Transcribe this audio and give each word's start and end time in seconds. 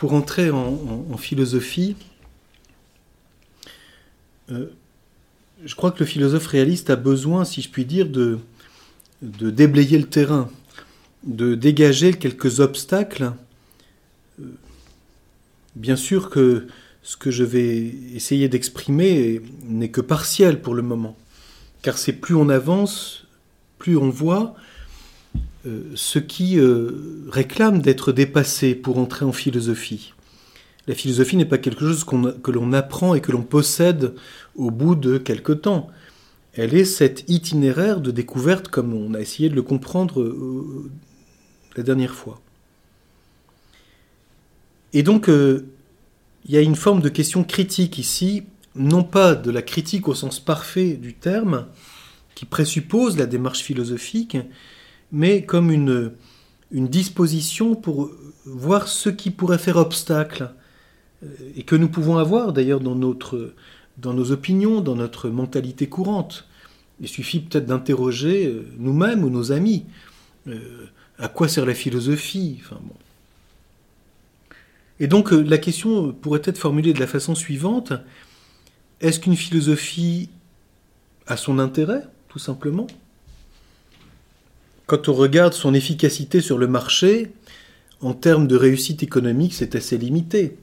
pour 0.00 0.14
entrer 0.14 0.48
en, 0.50 1.14
philosophie, 1.18 1.94
euh, 4.50 4.70
je 5.62 5.74
crois 5.74 5.90
que 5.92 5.98
le 5.98 6.06
philosophe 6.06 6.46
réaliste 6.46 6.88
a 6.88 6.96
besoin, 6.96 7.44
si 7.44 7.60
je 7.60 7.68
puis 7.68 7.84
dire, 7.84 8.08
de, 8.08 8.38
de 9.20 9.50
déblayer 9.50 9.98
le 9.98 10.06
terrain, 10.06 10.50
de 11.24 11.54
dégager 11.54 12.14
quelques 12.14 12.60
obstacles. 12.60 13.32
Euh, 14.40 14.44
bien 15.76 15.96
sûr 15.96 16.30
que 16.30 16.66
ce 17.02 17.18
que 17.18 17.30
je 17.30 17.44
vais 17.44 17.94
essayer 18.14 18.48
d'exprimer 18.48 19.42
n'est 19.64 19.90
que 19.90 20.00
partiel 20.00 20.62
pour 20.62 20.72
le 20.72 20.80
moment, 20.80 21.14
car 21.82 21.98
c'est 21.98 22.14
plus 22.14 22.34
on 22.34 22.48
avance, 22.48 23.26
plus 23.78 23.98
on 23.98 24.08
voit 24.08 24.56
euh, 25.66 25.92
ce 25.94 26.18
qui 26.18 26.58
euh, 26.58 27.26
réclame 27.28 27.82
d'être 27.82 28.12
dépassé 28.12 28.74
pour 28.74 28.98
entrer 28.98 29.26
en 29.26 29.32
philosophie. 29.32 30.14
La 30.86 30.94
philosophie 30.94 31.36
n'est 31.36 31.44
pas 31.44 31.58
quelque 31.58 31.80
chose 31.80 32.04
que 32.04 32.50
l'on 32.50 32.72
apprend 32.72 33.14
et 33.14 33.20
que 33.20 33.30
l'on 33.30 33.42
possède 33.42 34.14
au 34.54 34.70
bout 34.70 34.94
de 34.94 35.18
quelque 35.18 35.52
temps. 35.52 35.88
Elle 36.54 36.74
est 36.74 36.86
cet 36.86 37.28
itinéraire 37.28 38.00
de 38.00 38.10
découverte 38.10 38.68
comme 38.68 38.94
on 38.94 39.12
a 39.12 39.20
essayé 39.20 39.50
de 39.50 39.54
le 39.54 39.62
comprendre 39.62 40.22
euh, 40.22 40.90
la 41.76 41.82
dernière 41.82 42.14
fois. 42.14 42.40
Et 44.94 45.02
donc, 45.02 45.28
il 45.28 45.62
y 46.48 46.56
a 46.56 46.60
une 46.62 46.74
forme 46.74 47.00
de 47.00 47.08
question 47.08 47.44
critique 47.44 47.98
ici, 47.98 48.42
non 48.74 49.04
pas 49.04 49.34
de 49.36 49.50
la 49.50 49.62
critique 49.62 50.08
au 50.08 50.14
sens 50.14 50.40
parfait 50.40 50.94
du 50.94 51.14
terme, 51.14 51.66
qui 52.34 52.46
présuppose 52.46 53.16
la 53.18 53.26
démarche 53.26 53.60
philosophique, 53.60 54.36
mais 55.12 55.44
comme 55.44 55.70
une, 55.70 56.12
disposition 56.72 57.74
pour 57.74 58.10
voir 58.44 58.88
ce 58.88 59.08
qui 59.08 59.30
pourrait 59.30 59.58
faire 59.58 59.76
obstacle, 59.76 60.52
euh, 61.22 61.26
et 61.56 61.64
que 61.64 61.76
nous 61.76 61.88
pouvons 61.88 62.16
avoir 62.16 62.52
d'ailleurs 62.52 62.80
dans, 62.80 62.94
nos 62.94 64.32
opinions, 64.32 64.80
dans 64.80 64.94
notre 64.94 65.28
mentalité 65.28 65.88
courante. 65.88 66.46
Il 67.00 67.08
suffit 67.08 67.40
peut-être 67.40 67.66
d'interroger 67.66 68.46
euh, 68.46 68.66
nous-mêmes 68.78 69.24
ou 69.24 69.30
nos 69.30 69.52
amis. 69.52 69.84
Euh, 70.46 70.86
à 71.18 71.28
quoi 71.28 71.48
sert 71.48 71.66
la 71.66 71.74
philosophie 71.74 72.60
enfin. 72.62 72.80
Et 75.00 75.06
donc 75.06 75.32
la 75.32 75.58
question 75.58 76.12
pourrait 76.12 76.42
être 76.44 76.58
formulée 76.58 76.92
de 76.92 77.00
la 77.00 77.06
façon 77.06 77.34
suivante. 77.34 77.92
Est-ce 79.00 79.18
qu'une 79.18 79.36
philosophie 79.36 80.28
a 81.26 81.36
son 81.36 81.58
intérêt 81.58 82.02
tout 82.28 82.38
simplement? 82.38 82.86
Quand 84.90 85.08
on 85.08 85.14
regarde 85.14 85.52
son 85.52 85.72
efficacité 85.72 86.40
sur 86.40 86.58
le 86.58 86.66
marché, 86.66 87.30
en 88.00 88.12
termes 88.12 88.48
de 88.48 88.56
réussite 88.56 89.04
économique, 89.04 89.54
c'est 89.54 89.76
assez 89.76 89.96
limité. 89.96 90.56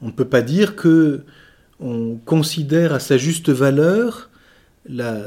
On 0.00 0.06
ne 0.06 0.12
peut 0.12 0.24
pas 0.24 0.42
dire 0.42 0.76
que 0.76 1.24
on 1.80 2.14
considère 2.24 2.92
à 2.92 3.00
sa 3.00 3.16
juste 3.16 3.48
valeur 3.50 4.30
la, 4.88 5.26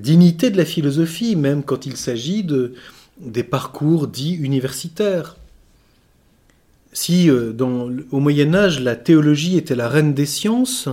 dignité 0.00 0.50
de 0.50 0.56
la 0.56 0.64
philosophie, 0.64 1.36
même 1.36 1.62
quand 1.62 1.86
il 1.86 1.96
s'agit 1.96 2.42
de, 2.42 2.74
des 3.20 3.44
parcours 3.44 4.08
dits 4.08 4.34
universitaires. 4.34 5.36
Si 6.92 7.30
euh, 7.30 7.52
au 8.10 8.18
Moyen 8.18 8.52
Âge 8.56 8.80
la 8.80 8.96
théologie 8.96 9.56
était 9.56 9.76
la 9.76 9.88
reine 9.88 10.12
des 10.12 10.26
sciences, 10.26 10.88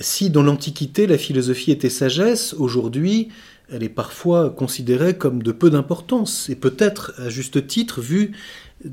si 0.00 0.30
dans 0.30 0.42
l'Antiquité 0.42 1.06
la 1.06 1.16
philosophie 1.16 1.70
était 1.70 1.90
sagesse, 1.90 2.54
aujourd'hui 2.54 3.28
elle 3.70 3.82
est 3.82 3.88
parfois 3.88 4.50
considérée 4.50 5.16
comme 5.16 5.42
de 5.42 5.52
peu 5.52 5.70
d'importance, 5.70 6.48
et 6.48 6.56
peut-être 6.56 7.14
à 7.18 7.28
juste 7.28 7.66
titre 7.66 8.00
vu 8.00 8.32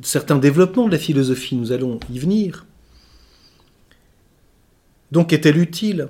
certains 0.02 0.40
développements 0.40 0.88
de 0.88 0.92
la 0.92 0.98
philosophie, 0.98 1.56
nous 1.56 1.72
allons 1.72 2.00
y 2.12 2.20
venir. 2.20 2.66
Donc 5.12 5.32
est-elle 5.32 5.58
utile? 5.58 6.08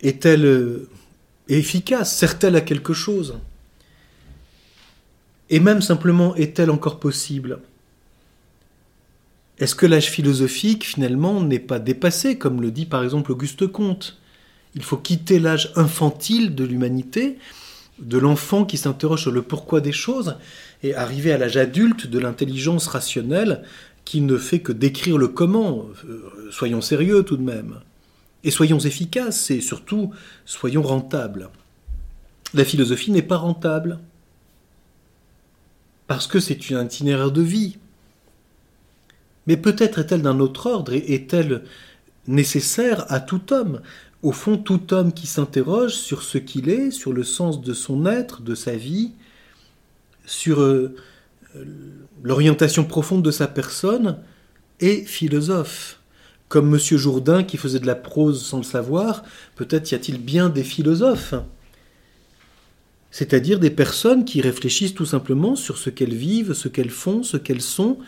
Est-elle 0.00 0.44
euh, 0.44 0.88
efficace? 1.48 2.16
Sert-elle 2.16 2.54
à 2.54 2.60
quelque 2.60 2.92
chose? 2.92 3.38
Et 5.50 5.58
même 5.58 5.82
simplement, 5.82 6.34
est-elle 6.36 6.70
encore 6.70 7.00
possible? 7.00 7.60
Est-ce 9.58 9.74
que 9.74 9.86
l'âge 9.86 10.10
philosophique, 10.10 10.84
finalement, 10.84 11.40
n'est 11.40 11.58
pas 11.58 11.78
dépassé, 11.78 12.36
comme 12.36 12.60
le 12.60 12.70
dit 12.70 12.86
par 12.86 13.02
exemple 13.02 13.32
Auguste 13.32 13.66
Comte? 13.66 14.18
Il 14.76 14.82
faut 14.82 14.98
quitter 14.98 15.38
l'âge 15.40 15.72
infantile 15.74 16.54
de 16.54 16.62
l'humanité, 16.62 17.38
de 17.98 18.18
l'enfant 18.18 18.66
qui 18.66 18.76
s'interroge 18.76 19.22
sur 19.22 19.32
le 19.32 19.42
pourquoi 19.42 19.80
des 19.80 19.92
choses, 19.92 20.36
et 20.82 20.94
arriver 20.94 21.32
à 21.32 21.38
l'âge 21.38 21.56
adulte 21.56 22.06
de 22.06 22.18
l'intelligence 22.18 22.86
rationnelle 22.86 23.62
qui 24.04 24.20
ne 24.20 24.36
fait 24.36 24.60
que 24.60 24.72
décrire 24.72 25.16
le 25.16 25.28
comment. 25.28 25.86
Euh, 26.04 26.48
soyons 26.50 26.82
sérieux 26.82 27.22
tout 27.24 27.38
de 27.38 27.42
même. 27.42 27.80
Et 28.44 28.50
soyons 28.50 28.78
efficaces, 28.78 29.50
et 29.50 29.62
surtout, 29.62 30.12
soyons 30.44 30.82
rentables. 30.82 31.48
La 32.52 32.64
philosophie 32.64 33.10
n'est 33.10 33.22
pas 33.22 33.38
rentable. 33.38 33.98
Parce 36.06 36.26
que 36.26 36.38
c'est 36.38 36.72
un 36.72 36.84
itinéraire 36.84 37.32
de 37.32 37.42
vie. 37.42 37.78
Mais 39.46 39.56
peut-être 39.56 39.98
est-elle 39.98 40.22
d'un 40.22 40.38
autre 40.38 40.66
ordre 40.66 40.92
et 40.92 41.14
est-elle 41.14 41.64
nécessaire 42.28 43.10
à 43.10 43.20
tout 43.20 43.52
homme? 43.52 43.80
Au 44.26 44.32
fond, 44.32 44.58
tout 44.58 44.92
homme 44.92 45.12
qui 45.12 45.28
s'interroge 45.28 45.94
sur 45.94 46.24
ce 46.24 46.36
qu'il 46.36 46.68
est, 46.68 46.90
sur 46.90 47.12
le 47.12 47.22
sens 47.22 47.60
de 47.60 47.72
son 47.72 48.06
être, 48.06 48.42
de 48.42 48.56
sa 48.56 48.74
vie, 48.74 49.12
sur 50.24 50.60
euh, 50.60 50.96
l'orientation 52.24 52.82
profonde 52.82 53.22
de 53.22 53.30
sa 53.30 53.46
personne, 53.46 54.18
est 54.80 55.06
philosophe. 55.06 56.00
Comme 56.48 56.74
M. 56.74 56.80
Jourdain 56.98 57.44
qui 57.44 57.56
faisait 57.56 57.78
de 57.78 57.86
la 57.86 57.94
prose 57.94 58.44
sans 58.44 58.56
le 58.56 58.64
savoir, 58.64 59.22
peut-être 59.54 59.92
y 59.92 59.94
a-t-il 59.94 60.18
bien 60.20 60.48
des 60.48 60.64
philosophes 60.64 61.34
c'est-à-dire 63.12 63.60
des 63.60 63.70
personnes 63.70 64.24
qui 64.24 64.40
réfléchissent 64.40 64.94
tout 64.94 65.06
simplement 65.06 65.54
sur 65.54 65.78
ce 65.78 65.88
qu'elles 65.88 66.14
vivent, 66.14 66.52
ce 66.52 66.66
qu'elles 66.68 66.90
font, 66.90 67.22
ce 67.22 67.36
qu'elles 67.36 67.62
sont, 67.62 67.98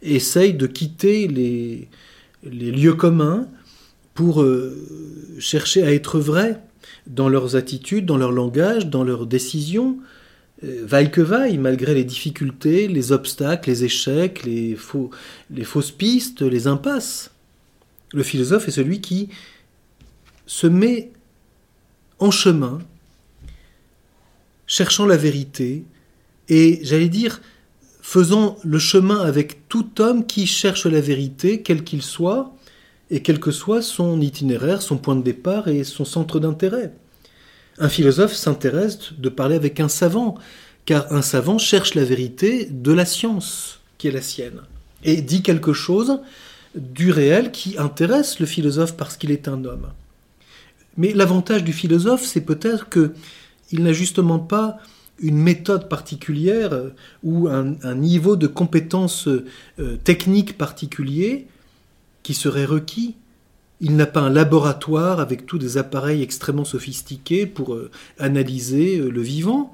essayent 0.00 0.54
de 0.54 0.66
quitter 0.66 1.28
les, 1.28 1.88
les 2.42 2.72
lieux 2.72 2.94
communs 2.94 3.46
pour 4.18 4.42
euh, 4.42 4.76
chercher 5.38 5.84
à 5.84 5.94
être 5.94 6.18
vrais 6.18 6.60
dans 7.06 7.28
leurs 7.28 7.54
attitudes, 7.54 8.04
dans 8.04 8.16
leur 8.16 8.32
langage, 8.32 8.88
dans 8.88 9.04
leurs 9.04 9.26
décisions, 9.26 9.98
euh, 10.64 10.82
vaille 10.84 11.12
que 11.12 11.20
vaille, 11.20 11.56
malgré 11.56 11.94
les 11.94 12.02
difficultés, 12.02 12.88
les 12.88 13.12
obstacles, 13.12 13.70
les 13.70 13.84
échecs, 13.84 14.42
les, 14.42 14.76
les 15.50 15.62
fausses 15.62 15.92
pistes, 15.92 16.42
les 16.42 16.66
impasses. 16.66 17.30
Le 18.12 18.24
philosophe 18.24 18.66
est 18.66 18.72
celui 18.72 19.00
qui 19.00 19.28
se 20.46 20.66
met 20.66 21.12
en 22.18 22.32
chemin, 22.32 22.80
cherchant 24.66 25.06
la 25.06 25.16
vérité, 25.16 25.84
et 26.48 26.80
j'allais 26.82 27.08
dire, 27.08 27.40
faisant 28.02 28.56
le 28.64 28.80
chemin 28.80 29.20
avec 29.20 29.68
tout 29.68 30.00
homme 30.00 30.26
qui 30.26 30.48
cherche 30.48 30.86
la 30.86 31.00
vérité, 31.00 31.62
quel 31.62 31.84
qu'il 31.84 32.02
soit, 32.02 32.57
et 33.10 33.22
quel 33.22 33.40
que 33.40 33.50
soit 33.50 33.82
son 33.82 34.20
itinéraire, 34.20 34.82
son 34.82 34.98
point 34.98 35.16
de 35.16 35.22
départ 35.22 35.68
et 35.68 35.84
son 35.84 36.04
centre 36.04 36.40
d'intérêt. 36.40 36.92
Un 37.78 37.88
philosophe 37.88 38.34
s'intéresse 38.34 39.12
de 39.16 39.28
parler 39.28 39.56
avec 39.56 39.80
un 39.80 39.88
savant, 39.88 40.34
car 40.84 41.12
un 41.12 41.22
savant 41.22 41.58
cherche 41.58 41.94
la 41.94 42.04
vérité 42.04 42.66
de 42.70 42.92
la 42.92 43.04
science 43.04 43.80
qui 43.98 44.08
est 44.08 44.12
la 44.12 44.22
sienne, 44.22 44.60
et 45.04 45.22
dit 45.22 45.42
quelque 45.42 45.72
chose 45.72 46.20
du 46.74 47.10
réel 47.10 47.50
qui 47.50 47.78
intéresse 47.78 48.40
le 48.40 48.46
philosophe 48.46 48.96
parce 48.96 49.16
qu'il 49.16 49.30
est 49.30 49.48
un 49.48 49.64
homme. 49.64 49.88
Mais 50.96 51.12
l'avantage 51.12 51.64
du 51.64 51.72
philosophe, 51.72 52.24
c'est 52.24 52.40
peut-être 52.40 52.88
que 52.88 53.12
il 53.70 53.82
n'a 53.82 53.92
justement 53.92 54.38
pas 54.38 54.78
une 55.20 55.36
méthode 55.36 55.88
particulière 55.88 56.70
ou 57.22 57.48
un, 57.48 57.94
niveau 57.94 58.36
de 58.36 58.46
compétence 58.46 59.28
euh, 59.28 59.96
technique 60.04 60.56
particulier 60.56 61.48
qui 62.28 62.34
serait 62.34 62.66
requis. 62.66 63.16
Il 63.80 63.96
n'a 63.96 64.04
pas 64.04 64.20
un 64.20 64.28
laboratoire 64.28 65.18
avec 65.18 65.46
tous 65.46 65.56
des 65.56 65.78
appareils 65.78 66.20
extrêmement 66.20 66.66
sophistiqués 66.66 67.46
pour 67.46 67.72
euh, 67.72 67.90
analyser 68.18 68.98
le 68.98 69.22
vivant. 69.22 69.72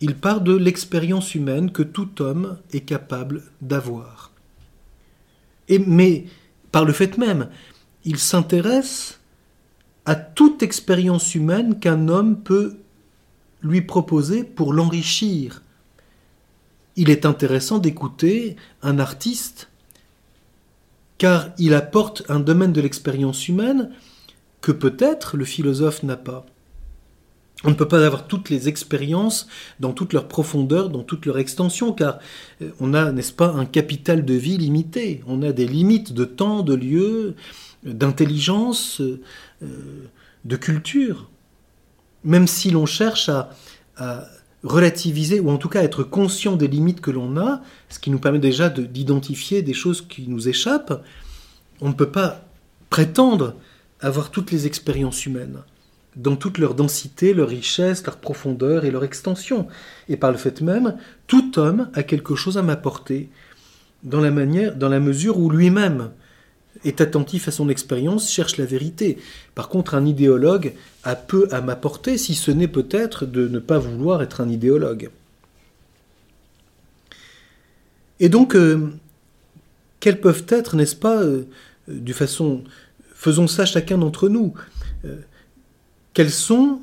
Il 0.00 0.16
part 0.16 0.40
de 0.40 0.56
l'expérience 0.56 1.36
humaine 1.36 1.70
que 1.70 1.84
tout 1.84 2.20
homme 2.20 2.58
est 2.72 2.80
capable 2.80 3.44
d'avoir. 3.60 4.32
Et, 5.68 5.78
mais, 5.78 6.24
par 6.72 6.84
le 6.84 6.92
fait 6.92 7.16
même, 7.16 7.48
il 8.04 8.18
s'intéresse 8.18 9.20
à 10.04 10.16
toute 10.16 10.64
expérience 10.64 11.36
humaine 11.36 11.78
qu'un 11.78 12.08
homme 12.08 12.42
peut 12.42 12.78
lui 13.62 13.82
proposer 13.82 14.42
pour 14.42 14.72
l'enrichir. 14.72 15.62
Il 16.96 17.08
est 17.08 17.24
intéressant 17.24 17.78
d'écouter 17.78 18.56
un 18.82 18.98
artiste 18.98 19.68
car 21.22 21.50
il 21.56 21.72
apporte 21.72 22.24
un 22.28 22.40
domaine 22.40 22.72
de 22.72 22.80
l'expérience 22.80 23.46
humaine 23.46 23.90
que 24.60 24.72
peut-être 24.72 25.36
le 25.36 25.44
philosophe 25.44 26.02
n'a 26.02 26.16
pas. 26.16 26.44
On 27.62 27.70
ne 27.70 27.74
peut 27.74 27.86
pas 27.86 28.04
avoir 28.04 28.26
toutes 28.26 28.50
les 28.50 28.68
expériences 28.68 29.46
dans 29.78 29.92
toute 29.92 30.14
leur 30.14 30.26
profondeur, 30.26 30.90
dans 30.90 31.04
toute 31.04 31.24
leur 31.24 31.38
extension, 31.38 31.92
car 31.92 32.18
euh, 32.60 32.70
on 32.80 32.92
a, 32.92 33.12
n'est-ce 33.12 33.32
pas, 33.32 33.52
un 33.52 33.66
capital 33.66 34.24
de 34.24 34.34
vie 34.34 34.58
limité. 34.58 35.22
On 35.28 35.42
a 35.42 35.52
des 35.52 35.68
limites 35.68 36.12
de 36.12 36.24
temps, 36.24 36.64
de 36.64 36.74
lieu, 36.74 37.36
d'intelligence, 37.84 39.00
euh, 39.00 40.08
de 40.44 40.56
culture. 40.56 41.30
Même 42.24 42.48
si 42.48 42.72
l'on 42.72 42.84
cherche 42.84 43.28
à, 43.28 43.50
relativiser, 44.64 45.40
ou 45.40 45.50
en 45.50 45.56
tout 45.56 45.68
cas 45.68 45.82
être 45.82 46.04
conscient 46.04 46.56
des 46.56 46.68
limites 46.68 47.00
que 47.00 47.10
l'on 47.10 47.36
a, 47.36 47.62
ce 47.88 47.98
qui 47.98 48.10
nous 48.10 48.18
permet 48.18 48.38
déjà 48.38 48.68
d'identifier 48.68 49.62
des 49.62 49.74
choses 49.74 50.02
qui 50.02 50.28
nous 50.28 50.48
échappent, 50.48 51.02
on 51.80 51.88
ne 51.88 51.94
peut 51.94 52.10
pas 52.10 52.44
prétendre 52.90 53.54
avoir 54.00 54.30
toutes 54.30 54.50
les 54.50 54.66
expériences 54.66 55.26
humaines 55.26 55.62
dans 56.16 56.36
toute 56.36 56.58
leur 56.58 56.74
densité, 56.74 57.32
leur 57.32 57.48
richesse, 57.48 58.04
leur 58.04 58.18
profondeur 58.18 58.84
et 58.84 58.90
leur 58.90 59.04
extension. 59.04 59.66
Et 60.08 60.16
par 60.16 60.30
le 60.30 60.36
fait 60.36 60.60
même, 60.60 60.96
tout 61.26 61.58
homme 61.58 61.88
a 61.94 62.02
quelque 62.02 62.34
chose 62.34 62.58
à 62.58 62.62
m'apporter, 62.62 63.30
dans 64.02 64.20
la 64.20 64.30
manière, 64.30 64.76
dans 64.76 64.88
la 64.88 65.00
mesure 65.00 65.38
où 65.38 65.48
lui-même 65.48 66.10
est 66.84 67.00
attentif 67.00 67.48
à 67.48 67.50
son 67.50 67.68
expérience, 67.68 68.30
cherche 68.30 68.56
la 68.56 68.64
vérité. 68.64 69.18
Par 69.54 69.68
contre, 69.68 69.94
un 69.94 70.06
idéologue 70.06 70.72
a 71.04 71.14
peu 71.16 71.48
à 71.50 71.60
m'apporter, 71.60 72.18
si 72.18 72.34
ce 72.34 72.50
n'est 72.50 72.68
peut-être 72.68 73.26
de 73.26 73.48
ne 73.48 73.58
pas 73.58 73.78
vouloir 73.78 74.22
être 74.22 74.40
un 74.40 74.48
idéologue. 74.48 75.10
Et 78.20 78.28
donc, 78.28 78.54
euh, 78.54 78.88
quelles 80.00 80.20
peuvent 80.20 80.46
être, 80.48 80.76
n'est-ce 80.76 80.96
pas, 80.96 81.22
euh, 81.22 81.44
de 81.88 82.12
façon, 82.12 82.62
faisons 83.14 83.48
ça 83.48 83.64
chacun 83.64 83.98
d'entre 83.98 84.28
nous, 84.28 84.54
euh, 85.04 85.16
quelles 86.14 86.30
sont, 86.30 86.80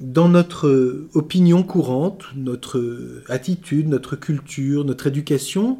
dans 0.00 0.28
notre 0.28 1.08
opinion 1.12 1.64
courante, 1.64 2.22
notre 2.36 3.22
attitude, 3.28 3.88
notre 3.88 4.14
culture, 4.14 4.84
notre 4.84 5.08
éducation, 5.08 5.78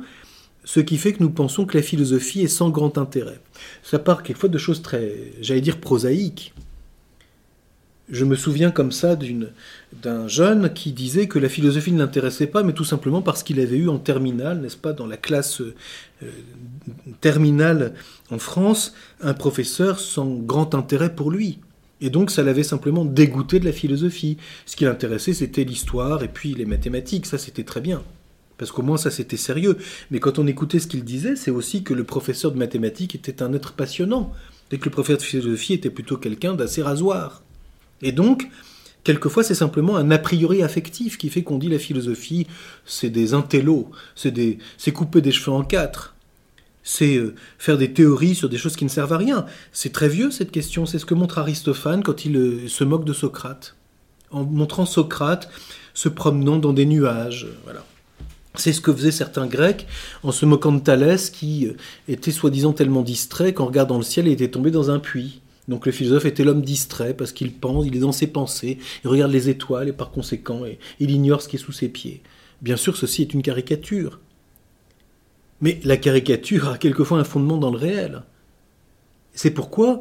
ce 0.69 0.81
qui 0.81 0.99
fait 0.99 1.15
que 1.15 1.23
nous 1.23 1.31
pensons 1.31 1.65
que 1.65 1.79
la 1.79 1.83
philosophie 1.83 2.43
est 2.43 2.47
sans 2.47 2.69
grand 2.69 2.99
intérêt. 2.99 3.41
Ça 3.83 3.99
part 3.99 4.23
quelquefois 4.23 4.51
de 4.51 4.59
choses 4.59 4.83
très, 4.83 5.33
j'allais 5.41 5.63
dire, 5.63 5.81
prosaïques. 5.81 6.53
Je 8.11 8.27
me 8.27 8.37
souviens 8.37 8.71
comme 8.71 8.93
ça 8.93 9.17
d'un 10.03 10.29
jeune 10.29 10.71
qui 10.75 10.93
disait 10.93 11.27
que 11.27 11.39
la 11.39 11.49
philosophie 11.49 11.93
ne 11.93 11.99
l'intéressait 11.99 12.49
pas, 12.49 12.65
mais 12.65 12.75
tout 12.75 12.85
simplement 12.85 13.23
parce 13.23 13.43
qu'il 13.43 13.61
avait 13.61 13.79
eu 13.79 13.89
en 13.89 13.97
terminale, 13.97 14.61
n'est-ce 14.61 14.77
pas, 14.77 14.93
dans 14.93 15.07
la 15.07 15.17
classe 15.17 15.63
euh, 15.63 15.73
terminale 17.23 17.95
en 18.31 18.39
France, 18.39 18.93
un 19.23 19.33
professeur 19.33 19.99
sans 19.99 20.27
grand 20.35 20.75
intérêt 20.75 21.15
pour 21.15 21.31
lui. 21.31 21.61
Et 22.03 22.11
donc 22.11 22.31
ça 22.31 22.43
l'avait 22.43 22.63
simplement 22.63 23.07
dégoûté 23.07 23.59
de 23.59 23.65
la 23.65 23.73
philosophie. 23.73 24.37
Ce 24.67 24.77
qui 24.77 24.85
l'intéressait, 24.85 25.33
c'était 25.33 25.65
l'histoire 25.65 26.23
et 26.23 26.29
puis 26.29 26.53
les 26.53 26.67
mathématiques, 26.67 27.25
ça 27.25 27.39
c'était 27.39 27.65
très 27.65 27.81
bien. 27.81 28.03
Parce 28.59 28.73
qu'au 28.73 28.83
moins 28.83 28.97
ça 28.97 29.11
c'était 29.11 29.37
sérieux. 29.37 29.79
Mais 30.11 30.21
quand 30.21 30.39
on 30.39 30.47
écoutait 30.47 30.81
ce 30.81 30.87
qu'il 30.87 31.05
disait, 31.05 31.37
c'est 31.37 31.51
aussi 31.51 31.83
que 31.83 31.95
le 31.95 32.05
professeur 32.05 32.53
de 32.53 32.59
mathématiques 32.59 33.15
était 33.15 33.43
un 33.43 33.53
être 33.55 33.73
passionnant. 33.73 34.33
Et 34.71 34.79
que 34.79 34.85
le 34.85 34.91
professeur 34.91 35.19
de 35.19 35.23
philosophie 35.23 35.73
était 35.73 35.91
plutôt 35.91 36.19
quelqu'un 36.19 36.55
d'assez 36.55 36.83
rasoir. 36.83 37.43
Et 38.03 38.13
donc, 38.13 38.49
quelquefois 39.03 39.43
c'est 39.43 39.55
simplement 39.55 39.97
un 39.97 40.11
a 40.11 40.19
priori 40.19 40.63
affectif 40.63 41.17
qui 41.17 41.31
fait 41.31 41.43
qu'on 41.43 41.59
dit 41.59 41.69
la 41.69 41.79
philosophie, 41.79 42.47
c'est 42.85 43.11
des 43.11 43.33
intellos, 43.33 43.91
c'est 44.15 44.93
couper 44.93 45.23
des 45.23 45.33
cheveux 45.33 45.53
en 45.53 45.65
quatre 45.65 46.15
c'est 46.89 47.17
euh, 47.17 47.35
faire 47.59 47.77
des 47.77 47.93
théories 47.93 48.35
sur 48.35 48.49
des 48.49 48.57
choses 48.57 48.75
qui 48.75 48.85
ne 48.85 48.89
servent 48.89 49.13
à 49.13 49.19
rien. 49.19 49.45
C'est 49.73 49.93
très 49.93 50.09
vieux 50.09 50.31
cette 50.31 50.51
question, 50.51 50.87
c'est 50.87 50.99
ce 50.99 51.05
que 51.05 51.13
montre 51.13 51.39
Aristophane 51.39 52.03
quand 52.03 52.25
il 52.25 52.35
euh, 52.37 52.67
se 52.67 52.83
moque 52.83 53.05
de 53.05 53.13
Socrate, 53.13 53.77
en 54.31 54.45
montrant 54.45 54.87
Socrate 54.87 55.51
se 55.93 56.09
promenant 56.09 56.57
dans 56.57 56.73
des 56.73 56.87
nuages. 56.87 57.47
Voilà. 57.65 57.85
C'est 58.59 58.73
ce 58.73 58.81
que 58.81 58.93
faisaient 58.93 59.13
certains 59.13 59.47
Grecs 59.47 59.87
en 60.23 60.33
se 60.33 60.45
moquant 60.45 60.73
de 60.73 60.81
Thalès 60.81 61.31
qui 61.31 61.67
euh, 61.67 61.77
était 62.09 62.33
soi-disant 62.33 62.73
tellement 62.75 63.03
distrait 63.03 63.55
qu'en 63.55 63.67
regardant 63.67 63.97
le 63.97 64.03
ciel, 64.03 64.27
il 64.27 64.33
était 64.33 64.51
tombé 64.51 64.71
dans 64.71 64.91
un 64.91 64.99
puits. 64.99 65.41
Donc 65.69 65.87
le 65.87 65.93
philosophe 65.93 66.25
était 66.25 66.45
l'homme 66.45 66.63
distrait 66.63 67.15
parce 67.15 67.33
qu'il 67.33 67.53
pense, 67.53 67.87
il 67.87 67.97
est 67.97 68.01
dans 68.01 68.13
ses 68.13 68.27
pensées, 68.27 68.79
il 69.05 69.09
regarde 69.09 69.33
les 69.33 69.49
étoiles 69.49 69.89
et 69.89 69.93
par 69.93 70.11
conséquent 70.11 70.63
il 70.99 71.11
ignore 71.11 71.43
ce 71.43 71.49
qui 71.49 71.57
est 71.57 71.61
sous 71.61 71.73
ses 71.73 71.89
pieds. 71.89 72.23
Bien 72.61 72.77
sûr, 72.77 72.97
ceci 72.97 73.23
est 73.23 73.35
une 73.35 73.43
caricature. 73.43 74.19
Mais 75.61 75.81
la 75.85 75.97
caricature 75.97 76.69
a 76.69 76.79
quelquefois 76.79 77.19
un 77.19 77.25
fondement 77.25 77.57
dans 77.57 77.71
le 77.71 77.79
réel. 77.79 78.23
C'est 79.33 79.51
pourquoi 79.51 80.01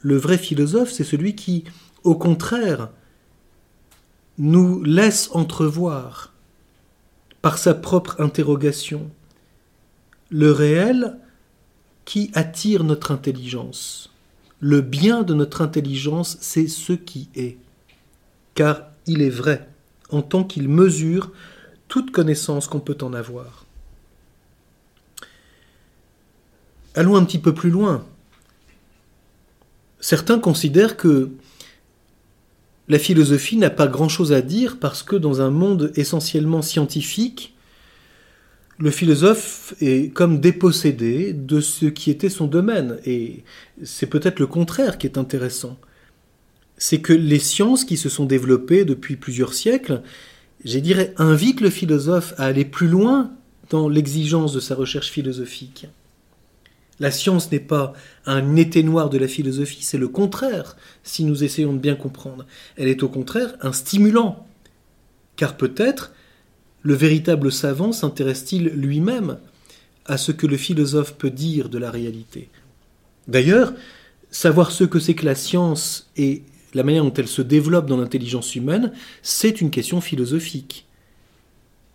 le 0.00 0.16
vrai 0.16 0.38
philosophe, 0.38 0.90
c'est 0.90 1.04
celui 1.04 1.34
qui, 1.34 1.64
au 2.04 2.14
contraire, 2.14 2.88
nous 4.38 4.82
laisse 4.82 5.28
entrevoir, 5.32 6.32
par 7.42 7.58
sa 7.58 7.74
propre 7.74 8.20
interrogation, 8.20 9.10
le 10.30 10.52
réel 10.52 11.18
qui 12.04 12.30
attire 12.34 12.84
notre 12.84 13.12
intelligence. 13.12 14.12
Le 14.60 14.80
bien 14.80 15.22
de 15.22 15.32
notre 15.32 15.62
intelligence, 15.62 16.36
c'est 16.40 16.68
ce 16.68 16.92
qui 16.92 17.28
est, 17.34 17.56
car 18.54 18.82
il 19.06 19.22
est 19.22 19.30
vrai, 19.30 19.68
en 20.10 20.22
tant 20.22 20.44
qu'il 20.44 20.68
mesure 20.68 21.32
toute 21.88 22.10
connaissance 22.10 22.68
qu'on 22.68 22.80
peut 22.80 22.98
en 23.00 23.14
avoir. 23.14 23.64
Allons 26.94 27.16
un 27.16 27.24
petit 27.24 27.38
peu 27.38 27.54
plus 27.54 27.70
loin. 27.70 28.04
Certains 30.00 30.38
considèrent 30.38 30.96
que 30.96 31.30
la 32.90 32.98
philosophie 32.98 33.56
n'a 33.56 33.70
pas 33.70 33.86
grand-chose 33.86 34.32
à 34.32 34.42
dire 34.42 34.78
parce 34.80 35.04
que 35.04 35.14
dans 35.14 35.40
un 35.40 35.50
monde 35.50 35.92
essentiellement 35.94 36.60
scientifique, 36.60 37.54
le 38.78 38.90
philosophe 38.90 39.74
est 39.80 40.12
comme 40.12 40.40
dépossédé 40.40 41.32
de 41.32 41.60
ce 41.60 41.86
qui 41.86 42.10
était 42.10 42.28
son 42.28 42.48
domaine. 42.48 42.98
Et 43.06 43.44
c'est 43.84 44.08
peut-être 44.08 44.40
le 44.40 44.48
contraire 44.48 44.98
qui 44.98 45.06
est 45.06 45.18
intéressant. 45.18 45.78
C'est 46.78 47.00
que 47.00 47.12
les 47.12 47.38
sciences 47.38 47.84
qui 47.84 47.96
se 47.96 48.08
sont 48.08 48.24
développées 48.24 48.84
depuis 48.84 49.14
plusieurs 49.14 49.54
siècles, 49.54 50.02
je 50.64 50.80
dirais, 50.80 51.14
invitent 51.16 51.60
le 51.60 51.70
philosophe 51.70 52.34
à 52.38 52.46
aller 52.46 52.64
plus 52.64 52.88
loin 52.88 53.30
dans 53.68 53.88
l'exigence 53.88 54.52
de 54.52 54.58
sa 54.58 54.74
recherche 54.74 55.10
philosophique. 55.10 55.86
La 57.00 57.10
science 57.10 57.50
n'est 57.50 57.58
pas 57.58 57.94
un 58.26 58.56
éteignoir 58.56 59.08
de 59.08 59.16
la 59.18 59.26
philosophie, 59.26 59.82
c'est 59.82 59.98
le 59.98 60.08
contraire, 60.08 60.76
si 61.02 61.24
nous 61.24 61.42
essayons 61.42 61.72
de 61.72 61.78
bien 61.78 61.96
comprendre. 61.96 62.46
Elle 62.76 62.88
est 62.88 63.02
au 63.02 63.08
contraire 63.08 63.54
un 63.62 63.72
stimulant. 63.72 64.46
Car 65.36 65.56
peut-être 65.56 66.12
le 66.82 66.94
véritable 66.94 67.50
savant 67.50 67.92
s'intéresse-t-il 67.92 68.64
lui-même 68.68 69.38
à 70.04 70.18
ce 70.18 70.30
que 70.30 70.46
le 70.46 70.58
philosophe 70.58 71.14
peut 71.14 71.30
dire 71.30 71.70
de 71.70 71.78
la 71.78 71.90
réalité. 71.90 72.50
D'ailleurs, 73.28 73.72
savoir 74.30 74.70
ce 74.70 74.84
que 74.84 74.98
c'est 74.98 75.14
que 75.14 75.26
la 75.26 75.34
science 75.34 76.10
et 76.16 76.42
la 76.74 76.82
manière 76.82 77.04
dont 77.04 77.14
elle 77.14 77.28
se 77.28 77.42
développe 77.42 77.86
dans 77.86 77.96
l'intelligence 77.96 78.54
humaine, 78.54 78.92
c'est 79.22 79.60
une 79.60 79.70
question 79.70 80.00
philosophique. 80.00 80.86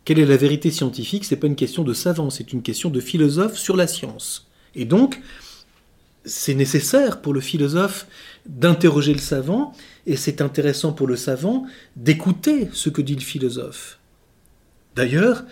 Quelle 0.04 0.20
est 0.20 0.26
la 0.26 0.38
vérité 0.38 0.72
scientifique? 0.72 1.26
C'est 1.26 1.36
pas 1.36 1.48
une 1.48 1.56
question 1.56 1.84
de 1.84 1.94
savant, 1.94 2.30
c'est 2.30 2.54
une 2.54 2.62
question 2.62 2.90
de 2.90 3.00
philosophe 3.00 3.58
sur 3.58 3.76
la 3.76 3.88
science. 3.88 4.48
Et 4.76 4.86
donc, 4.86 5.22
c'est 6.26 6.56
nécessaire 6.56 7.22
pour 7.22 7.34
le 7.34 7.42
philosophe 7.42 8.08
d'interroger 8.46 9.14
le 9.14 9.20
savant, 9.20 9.74
et 10.06 10.16
c'est 10.16 10.42
intéressant 10.42 10.92
pour 10.92 11.08
le 11.08 11.16
savant 11.16 11.66
d'écouter 11.96 12.70
ce 12.74 12.90
que 12.90 13.02
dit 13.02 13.16
le 13.16 13.22
philosophe. 13.22 14.00
D'ailleurs, 14.96 15.44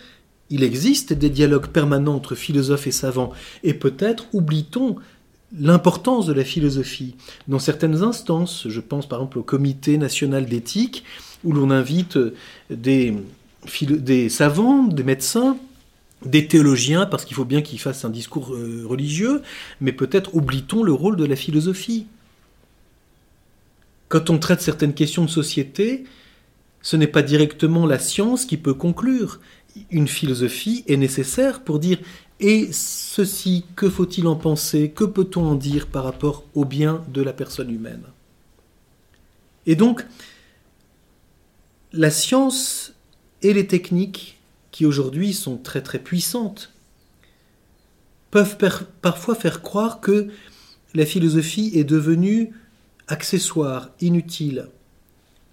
il 0.50 0.64
existe 0.64 1.14
des 1.14 1.30
dialogues 1.30 1.68
permanents 1.68 2.16
entre 2.16 2.36
philosophes 2.36 2.88
et 2.88 2.92
savants, 2.92 3.32
et 3.64 3.74
peut-être 3.74 4.26
oublie-t-on 4.34 4.98
l'importance 5.60 6.26
de 6.26 6.34
la 6.34 6.44
philosophie. 6.44 7.16
Dans 7.48 7.60
certaines 7.60 8.04
instances, 8.04 8.68
je 8.68 8.80
pense 8.80 9.08
par 9.08 9.20
exemple 9.20 9.40
au 9.40 9.44
Comité 9.44 9.98
national 9.98 10.46
d'éthique, 10.46 11.04
où 11.44 11.52
l'on 11.52 11.72
invite 11.72 12.18
des, 12.70 13.16
des 13.82 14.30
savants, 14.30 14.84
des 14.84 15.04
médecins, 15.04 15.58
des 16.26 16.48
théologiens, 16.48 17.06
parce 17.06 17.26
qu'il 17.26 17.36
faut 17.36 17.46
bien 17.46 17.62
qu'ils 17.62 17.80
fassent 17.80 18.06
un 18.06 18.10
discours 18.10 18.54
euh, 18.54 18.86
religieux, 18.86 19.42
mais 19.82 19.92
peut-être 19.92 20.36
oublie-t-on 20.36 20.84
le 20.84 20.94
rôle 20.94 21.16
de 21.16 21.26
la 21.26 21.36
philosophie. 21.36 22.08
Quand 24.10 24.30
on 24.30 24.38
traite 24.38 24.62
certaines 24.62 24.94
questions 24.94 25.26
de 25.26 25.30
société, 25.30 26.04
ce 26.82 26.98
n'est 26.98 27.08
pas 27.08 27.24
directement 27.24 27.86
la 27.86 28.00
science 28.00 28.46
qui 28.46 28.58
peut 28.58 28.74
conclure. 28.74 29.40
Une 29.90 30.08
philosophie 30.08 30.84
est 30.88 30.98
nécessaire 30.98 31.64
pour 31.64 31.80
dire 31.80 31.98
et 32.40 32.70
ceci, 32.74 33.66
que 33.76 33.90
faut-il 33.90 34.28
en 34.28 34.36
penser, 34.36 34.92
que 34.92 35.06
peut-on 35.06 35.46
en 35.46 35.56
dire 35.56 35.88
par 35.88 36.04
rapport 36.04 36.44
au 36.54 36.66
bien 36.66 37.04
de 37.08 37.22
la 37.22 37.32
personne 37.32 37.70
humaine? 37.70 38.04
Et 39.66 39.76
donc, 39.76 40.06
la 41.94 42.12
science 42.12 42.94
et 43.42 43.54
les 43.54 43.66
techniques 43.66 44.40
qui 44.74 44.86
aujourd'hui 44.88 45.34
sont 45.34 45.56
très 45.56 45.82
très 45.82 46.00
puissantes, 46.00 46.74
peuvent 48.32 48.58
parfois 49.02 49.36
faire 49.36 49.62
croire 49.62 50.02
que 50.02 50.28
la 50.96 51.06
philosophie 51.06 51.72
est 51.76 51.84
devenue 51.84 52.52
accessoire, 53.08 53.92
inutile. 54.02 54.68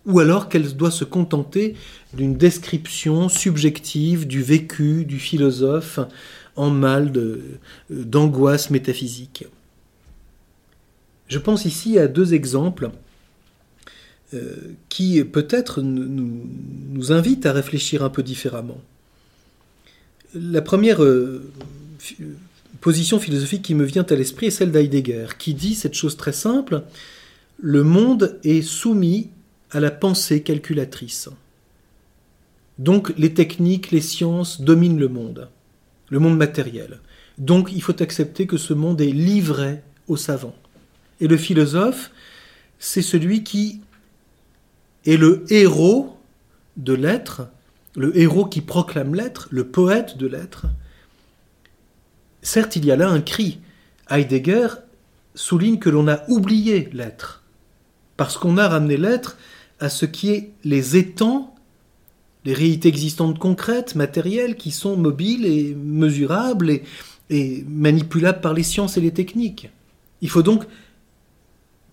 ou 0.07 0.19
alors 0.19 0.49
qu'elle 0.49 0.75
doit 0.75 0.91
se 0.91 1.05
contenter 1.05 1.77
d'une 2.15 2.35
description 2.35 3.29
subjective 3.29 4.27
du 4.27 4.43
vécu 4.43 5.05
du 5.05 5.19
philosophe 5.19 6.01
en 6.57 6.71
mal 6.71 7.13
d'angoisse 7.91 8.71
métaphysique. 8.71 9.45
Je 11.29 11.39
pense 11.39 11.67
ici 11.67 11.99
à 11.99 12.09
deux 12.09 12.33
exemples 12.33 12.91
euh, 14.33 14.57
qui 14.89 15.23
peut-être 15.23 15.83
nous, 15.83 17.13
invitent 17.13 17.45
à 17.45 17.53
réfléchir 17.53 18.03
un 18.03 18.11
peu 18.11 18.23
différemment. 18.23 18.81
La 20.35 20.63
première 20.63 21.03
euh, 21.03 21.51
position 22.81 23.19
philosophique 23.19 23.63
qui 23.63 23.75
me 23.75 23.85
vient 23.85 24.07
à 24.09 24.15
l'esprit 24.15 24.47
est 24.47 24.51
celle 24.51 24.71
d'Heidegger, 24.71 25.27
qui 25.39 25.55
dit 25.55 25.75
cette 25.75 25.95
chose 25.95 26.17
très 26.17 26.33
simple, 26.33 26.85
le 27.59 27.83
monde 27.83 28.39
est 28.45 28.63
soumis 28.63 29.31
à 29.71 29.81
la 29.81 29.91
pensée 29.91 30.43
calculatrice. 30.43 31.29
Donc 32.79 33.13
les 33.19 33.35
techniques, 33.35 33.91
les 33.91 34.01
sciences 34.01 34.61
dominent 34.61 34.99
le 34.99 35.09
monde, 35.09 35.49
le 36.09 36.19
monde 36.19 36.39
matériel. 36.39 37.01
Donc 37.39 37.71
il 37.73 37.83
faut 37.83 38.01
accepter 38.03 38.47
que 38.47 38.57
ce 38.57 38.73
monde 38.73 39.01
est 39.01 39.13
livré 39.13 39.83
aux 40.09 40.17
savants. 40.17 40.57
Et 41.21 41.29
le 41.29 41.37
philosophe, 41.37 42.11
c'est 42.79 43.03
celui 43.03 43.45
qui 43.45 43.81
est 45.05 45.17
le 45.17 45.45
héros 45.51 46.17
de 46.77 46.95
l'être, 46.95 47.43
le 47.97 48.17
héros 48.19 48.47
qui 48.47 48.61
proclame 48.61 49.15
l'être, 49.15 49.49
le 49.51 49.67
poète 49.67 50.17
de 50.17 50.27
l'être. 50.27 50.67
Certes, 52.43 52.77
il 52.77 52.85
y 52.85 52.93
a 52.93 52.97
là 52.97 53.09
un 53.09 53.21
cri. 53.21 53.59
Heidegger 54.11 54.69
souligne 55.35 55.79
que 55.79 55.91
l'on 55.91 56.09
a 56.09 56.23
oublié 56.29 56.89
l'être, 56.93 57.43
parce 58.17 58.37
qu'on 58.37 58.59
a 58.59 58.69
ramené 58.69 58.97
l'être 58.97 59.37
à 59.79 59.89
ce 59.89 60.07
qui 60.07 60.31
est 60.31 60.53
les 60.65 60.97
étangs, 60.97 61.55
les 62.45 62.55
réalités 62.55 62.89
existantes 62.89 63.39
concrètes, 63.39 63.95
matérielles, 63.95 64.57
qui 64.57 64.71
sont 64.71 64.97
mobiles 64.97 65.47
et 65.47 65.75
mesurables 65.75 66.81
et, 67.31 67.65
manipulables 67.69 68.41
par 68.41 68.55
les 68.55 68.63
sciences 68.63 68.97
et 68.97 69.01
les 69.01 69.13
techniques. 69.13 69.71
Il 70.21 70.29
faut 70.29 70.43
donc 70.43 70.65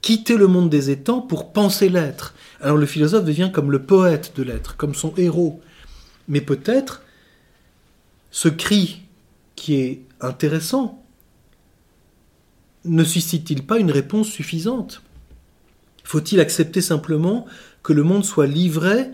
quitter 0.01 0.35
le 0.35 0.47
monde 0.47 0.69
des 0.69 0.89
étangs 0.89 1.21
pour 1.21 1.51
penser 1.51 1.89
l'être. 1.89 2.33
Alors 2.61 2.77
le 2.77 2.85
philosophe 2.85 3.25
devient 3.25 3.51
comme 3.53 3.71
le 3.71 3.83
poète 3.83 4.33
de 4.35 4.43
l'être, 4.43 4.77
comme 4.77 4.95
son 4.95 5.13
héros. 5.17 5.61
Mais 6.27 6.41
peut-être 6.41 7.03
ce 8.31 8.49
cri 8.49 9.01
qui 9.55 9.75
est 9.75 10.01
intéressant 10.21 11.03
ne 12.85 13.03
suscite-t-il 13.03 13.65
pas 13.65 13.79
une 13.79 13.91
réponse 13.91 14.29
suffisante? 14.29 15.01
Faut-il 16.03 16.39
accepter 16.39 16.81
simplement 16.81 17.45
que 17.83 17.93
le 17.93 18.03
monde 18.03 18.23
soit 18.23 18.47
livré 18.47 19.09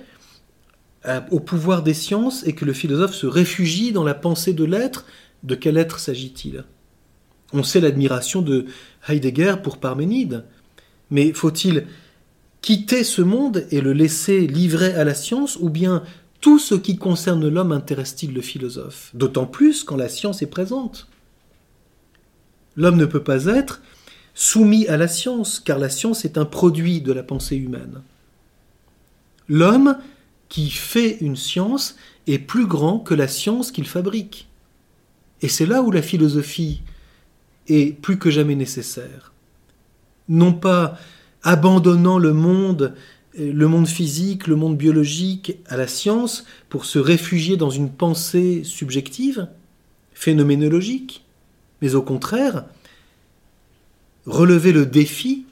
au 1.32 1.39
pouvoir 1.39 1.84
des 1.84 1.93
sciences 1.93 2.46
et 2.46 2.53
que 2.53 2.65
le 2.65 2.74
philosophe 2.74 3.13
se 3.13 3.25
réfugie 3.25 3.91
dans 3.91 4.03
la 4.03 4.13
pensée 4.13 4.53
de 4.53 4.63
l'être, 4.63 5.05
de 5.43 5.55
quel 5.55 5.77
être 5.77 6.00
s'agit-il? 6.00 6.63
On 7.51 7.63
sait 7.63 7.82
l'admiration 7.82 8.41
de 8.41 8.65
Heidegger 9.08 9.55
pour 9.62 9.77
Parménide, 9.77 10.46
mais 11.10 11.34
faut-il 11.34 11.88
quitter 12.62 13.03
ce 13.03 13.22
monde 13.22 13.65
et 13.72 13.82
le 13.82 13.91
laisser 13.91 14.48
livré 14.48 14.93
à 14.93 15.03
la 15.03 15.13
science, 15.13 15.58
ou 15.58 15.70
bien 15.70 16.03
tout 16.44 16.60
ce 16.60 16.76
qui 16.76 16.98
concerne 16.98 17.48
l'homme 17.48 17.72
intéresse-t-il 17.72 18.34
le 18.34 18.42
philosophe? 18.42 19.12
D'autant 19.14 19.46
plus 19.46 19.86
quand 19.86 19.96
la 19.96 20.10
science 20.10 20.42
est 20.42 20.48
présente. 20.48 21.08
L'homme 22.76 22.98
ne 22.98 23.06
peut 23.06 23.24
pas 23.24 23.46
être 23.46 23.82
soumis 24.34 24.86
à 24.88 24.98
la 24.98 25.08
science, 25.08 25.62
car 25.62 25.80
la 25.80 25.88
science 25.88 26.26
est 26.26 26.38
un 26.38 26.44
produit 26.44 27.00
de 27.00 27.14
la 27.14 27.24
pensée 27.24 27.56
humaine. 27.56 28.02
L'homme 29.48 29.98
qui 30.50 30.70
fait 30.70 31.18
une 31.22 31.38
science 31.38 31.96
est 32.28 32.40
plus 32.40 32.68
grand 32.68 33.00
que 33.00 33.14
la 33.14 33.30
science 33.30 33.72
qu'il 33.72 33.88
fabrique. 33.88 34.50
Et 35.42 35.48
c'est 35.48 35.66
là 35.66 35.82
où 35.82 35.92
la 35.92 36.02
philosophie 36.02 36.82
est 37.70 37.98
plus 38.02 38.20
que 38.20 38.30
jamais 38.30 38.56
nécessaire. 38.56 39.32
Non 40.28 40.52
pas 40.52 40.98
abandonnant 41.42 42.18
le 42.18 42.34
monde, 42.34 42.96
le 43.38 43.68
monde 43.68 43.88
physique, 43.88 44.48
le 44.48 44.56
monde 44.56 44.78
biologique 44.78 45.58
à 45.68 45.78
la 45.78 45.88
science 45.88 46.46
pour 46.70 46.86
se 46.86 47.00
réfugier 47.00 47.58
dans 47.58 47.70
une 47.70 47.90
pensée 47.90 48.63
subjective, 48.63 49.48
phénoménologique, 50.13 51.25
mais 51.82 51.96
au 51.96 52.02
contraire, 52.02 52.66
relever 54.25 54.72
le 54.72 54.86
défi 54.86 55.46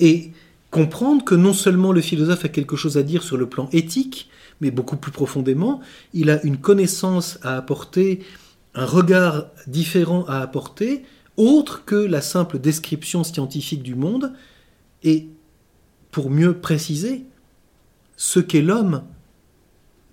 et 0.00 0.32
comprendre 0.70 1.24
que 1.24 1.34
non 1.34 1.52
seulement 1.52 1.92
le 1.92 2.00
philosophe 2.00 2.44
a 2.44 2.48
quelque 2.48 2.76
chose 2.76 2.98
à 2.98 3.02
dire 3.02 3.22
sur 3.22 3.36
le 3.36 3.48
plan 3.48 3.68
éthique, 3.72 4.28
mais 4.60 4.70
beaucoup 4.70 4.96
plus 4.96 5.12
profondément, 5.12 5.80
il 6.12 6.30
a 6.30 6.42
une 6.44 6.58
connaissance 6.58 7.38
à 7.42 7.56
apporter, 7.56 8.20
un 8.74 8.84
regard 8.84 9.46
différent 9.66 10.24
à 10.26 10.40
apporter, 10.40 11.04
autre 11.36 11.84
que 11.84 11.94
la 11.94 12.20
simple 12.20 12.58
description 12.58 13.22
scientifique 13.22 13.82
du 13.82 13.94
monde, 13.94 14.32
et 15.04 15.28
pour 16.10 16.30
mieux 16.30 16.54
préciser 16.54 17.24
ce 18.16 18.40
qu'est 18.40 18.62
l'homme 18.62 19.02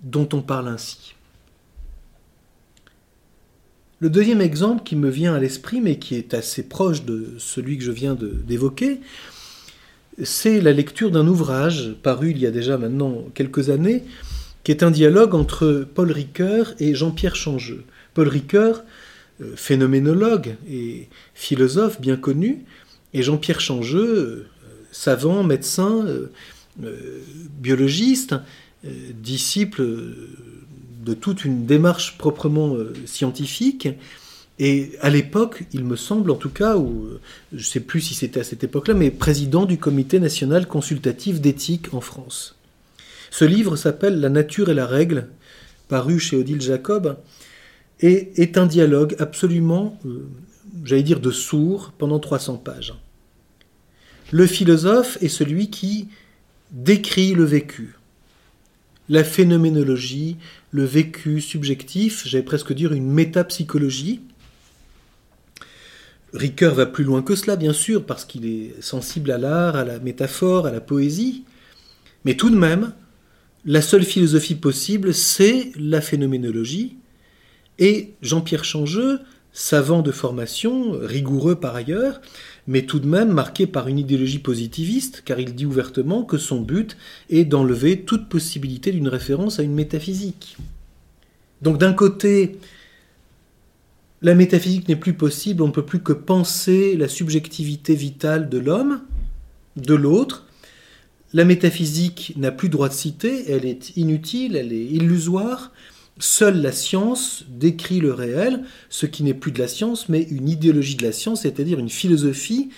dont 0.02 0.28
on 0.32 0.42
parle 0.42 0.68
ainsi. 0.68 1.14
Le 3.98 4.10
deuxième 4.10 4.42
exemple 4.42 4.82
qui 4.84 4.94
me 4.94 5.08
vient 5.08 5.34
à 5.34 5.40
l'esprit, 5.40 5.80
mais 5.80 5.98
qui 5.98 6.16
est 6.16 6.34
assez 6.34 6.62
proche 6.62 7.04
de 7.04 7.34
celui 7.38 7.78
que 7.78 7.84
je 7.84 7.92
viens 7.92 8.14
d'évoquer, 8.14 9.00
c'est 10.22 10.60
la 10.60 10.72
lecture 10.72 11.10
d'un 11.10 11.26
ouvrage 11.26 11.94
paru 12.02 12.30
il 12.30 12.38
y 12.38 12.46
a 12.46 12.50
déjà 12.50 12.76
maintenant 12.76 13.24
quelques 13.34 13.70
années, 13.70 14.04
qui 14.64 14.72
est 14.72 14.82
un 14.82 14.90
dialogue 14.90 15.34
entre 15.34 15.86
Paul 15.94 16.12
Ricoeur 16.12 16.74
et 16.78 16.94
Jean-Pierre 16.94 17.36
Changeux. 17.36 17.84
Paul 18.14 18.28
Ricoeur, 18.28 18.84
euh, 19.40 19.52
phénoménologue 19.56 20.56
et 20.68 21.08
philosophe 21.34 22.00
bien 22.00 22.16
connu, 22.16 22.64
et 23.14 23.22
Jean-Pierre 23.22 23.60
Changeux, 23.60 24.16
euh, 24.16 24.46
savant, 24.96 25.42
médecin, 25.42 26.04
euh, 26.06 27.22
biologiste, 27.60 28.34
disciple 28.84 29.82
de 31.04 31.14
toute 31.14 31.44
une 31.44 31.66
démarche 31.66 32.18
proprement 32.18 32.76
scientifique, 33.04 33.88
et 34.58 34.92
à 35.02 35.10
l'époque, 35.10 35.64
il 35.72 35.84
me 35.84 35.96
semble 35.96 36.30
en 36.30 36.36
tout 36.36 36.50
cas, 36.50 36.76
ou 36.76 37.04
euh, 37.04 37.20
je 37.52 37.58
ne 37.58 37.62
sais 37.62 37.80
plus 37.80 38.00
si 38.00 38.14
c'était 38.14 38.40
à 38.40 38.44
cette 38.44 38.64
époque-là, 38.64 38.94
mais 38.94 39.10
président 39.10 39.66
du 39.66 39.78
Comité 39.78 40.18
national 40.18 40.66
consultatif 40.66 41.40
d'éthique 41.40 41.92
en 41.92 42.00
France. 42.00 42.56
Ce 43.30 43.44
livre 43.44 43.76
s'appelle 43.76 44.18
La 44.18 44.30
nature 44.30 44.70
et 44.70 44.74
la 44.74 44.86
règle, 44.86 45.28
paru 45.88 46.18
chez 46.18 46.36
Odile 46.36 46.62
Jacob, 46.62 47.18
et 48.00 48.32
est 48.40 48.56
un 48.56 48.66
dialogue 48.66 49.14
absolument, 49.18 49.98
euh, 50.06 50.26
j'allais 50.84 51.02
dire, 51.02 51.20
de 51.20 51.30
sourd 51.30 51.92
pendant 51.98 52.18
300 52.18 52.56
pages. 52.56 52.94
Le 54.32 54.46
philosophe 54.46 55.18
est 55.22 55.28
celui 55.28 55.70
qui 55.70 56.08
décrit 56.72 57.34
le 57.34 57.44
vécu, 57.44 57.96
la 59.08 59.22
phénoménologie, 59.22 60.36
le 60.72 60.84
vécu 60.84 61.40
subjectif, 61.40 62.26
j'allais 62.26 62.42
presque 62.42 62.72
dire 62.72 62.92
une 62.92 63.10
métapsychologie, 63.10 64.20
Ricoeur 66.36 66.74
va 66.74 66.86
plus 66.86 67.04
loin 67.04 67.22
que 67.22 67.34
cela, 67.34 67.56
bien 67.56 67.72
sûr, 67.72 68.04
parce 68.04 68.24
qu'il 68.24 68.46
est 68.46 68.74
sensible 68.82 69.30
à 69.30 69.38
l'art, 69.38 69.76
à 69.76 69.84
la 69.84 69.98
métaphore, 69.98 70.66
à 70.66 70.72
la 70.72 70.80
poésie. 70.80 71.44
Mais 72.24 72.34
tout 72.34 72.50
de 72.50 72.56
même, 72.56 72.92
la 73.64 73.80
seule 73.80 74.04
philosophie 74.04 74.54
possible, 74.54 75.14
c'est 75.14 75.72
la 75.76 76.00
phénoménologie. 76.00 76.96
Et 77.78 78.14
Jean-Pierre 78.22 78.64
Changeux, 78.64 79.20
savant 79.52 80.02
de 80.02 80.12
formation, 80.12 80.92
rigoureux 81.00 81.54
par 81.54 81.74
ailleurs, 81.74 82.20
mais 82.66 82.82
tout 82.82 82.98
de 82.98 83.06
même 83.06 83.30
marqué 83.30 83.66
par 83.66 83.88
une 83.88 83.98
idéologie 83.98 84.38
positiviste, 84.38 85.22
car 85.24 85.38
il 85.38 85.54
dit 85.54 85.66
ouvertement 85.66 86.24
que 86.24 86.38
son 86.38 86.60
but 86.60 86.96
est 87.30 87.44
d'enlever 87.44 88.00
toute 88.02 88.28
possibilité 88.28 88.90
d'une 88.90 89.08
référence 89.08 89.60
à 89.60 89.62
une 89.62 89.74
métaphysique. 89.74 90.56
Donc 91.62 91.78
d'un 91.78 91.92
côté, 91.92 92.58
la 94.22 94.34
métaphysique 94.34 94.88
n'est 94.88 94.96
plus 94.96 95.14
possible, 95.14 95.62
on 95.62 95.68
ne 95.68 95.72
peut 95.72 95.84
plus 95.84 96.00
que 96.00 96.12
penser 96.12 96.96
la 96.96 97.08
subjectivité 97.08 97.94
vitale 97.94 98.48
de 98.48 98.58
l'homme, 98.58 99.02
de 99.76 99.94
l'autre. 99.94 100.46
La 101.32 101.44
métaphysique 101.44 102.32
n'a 102.36 102.50
plus 102.50 102.68
droit 102.68 102.88
de 102.88 102.94
citer, 102.94 103.50
elle 103.50 103.64
est 103.64 103.96
inutile, 103.96 104.56
elle 104.56 104.72
est 104.72 104.84
illusoire. 104.84 105.72
Seule 106.18 106.62
la 106.62 106.72
science 106.72 107.44
décrit 107.48 108.00
le 108.00 108.12
réel, 108.12 108.64
ce 108.88 109.04
qui 109.04 109.22
n'est 109.22 109.34
plus 109.34 109.52
de 109.52 109.58
la 109.58 109.68
science, 109.68 110.08
mais 110.08 110.22
une 110.22 110.48
idéologie 110.48 110.96
de 110.96 111.04
la 111.04 111.12
science, 111.12 111.42
c'est-à-dire 111.42 111.78
une 111.78 111.90
philosophie 111.90 112.70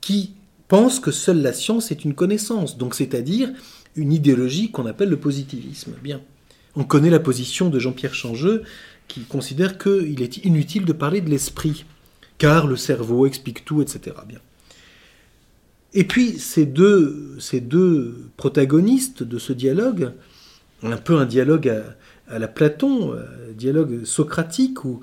qui 0.00 0.32
pense 0.68 0.98
que 0.98 1.10
seule 1.10 1.42
la 1.42 1.52
science 1.52 1.90
est 1.90 2.04
une 2.04 2.14
connaissance, 2.14 2.78
donc 2.78 2.94
c'est-à-dire 2.94 3.50
une 3.96 4.12
idéologie 4.12 4.70
qu'on 4.70 4.86
appelle 4.86 5.10
le 5.10 5.18
positivisme. 5.18 5.92
Bien. 6.02 6.22
On 6.76 6.84
connaît 6.84 7.10
la 7.10 7.20
position 7.20 7.68
de 7.68 7.78
Jean-Pierre 7.78 8.14
Changeux, 8.14 8.62
qui 9.08 9.22
considère 9.22 9.76
qu'il 9.76 10.22
est 10.22 10.38
inutile 10.44 10.84
de 10.84 10.92
parler 10.92 11.20
de 11.20 11.28
l'esprit, 11.28 11.84
car 12.38 12.66
le 12.66 12.76
cerveau 12.76 13.26
explique 13.26 13.64
tout, 13.64 13.82
etc. 13.82 14.16
Bien. 14.26 14.38
Et 15.92 16.04
puis 16.04 16.38
ces 16.38 16.66
deux, 16.66 17.36
ces 17.40 17.60
deux 17.60 18.30
protagonistes 18.36 19.22
de 19.22 19.38
ce 19.38 19.52
dialogue, 19.52 20.12
un 20.82 20.96
peu 20.96 21.18
un 21.18 21.26
dialogue 21.26 21.68
à, 21.68 21.96
la 22.38 22.48
Platon, 22.48 23.12
un 23.14 23.52
dialogue 23.52 24.04
socratique 24.04 24.84
où 24.84 25.00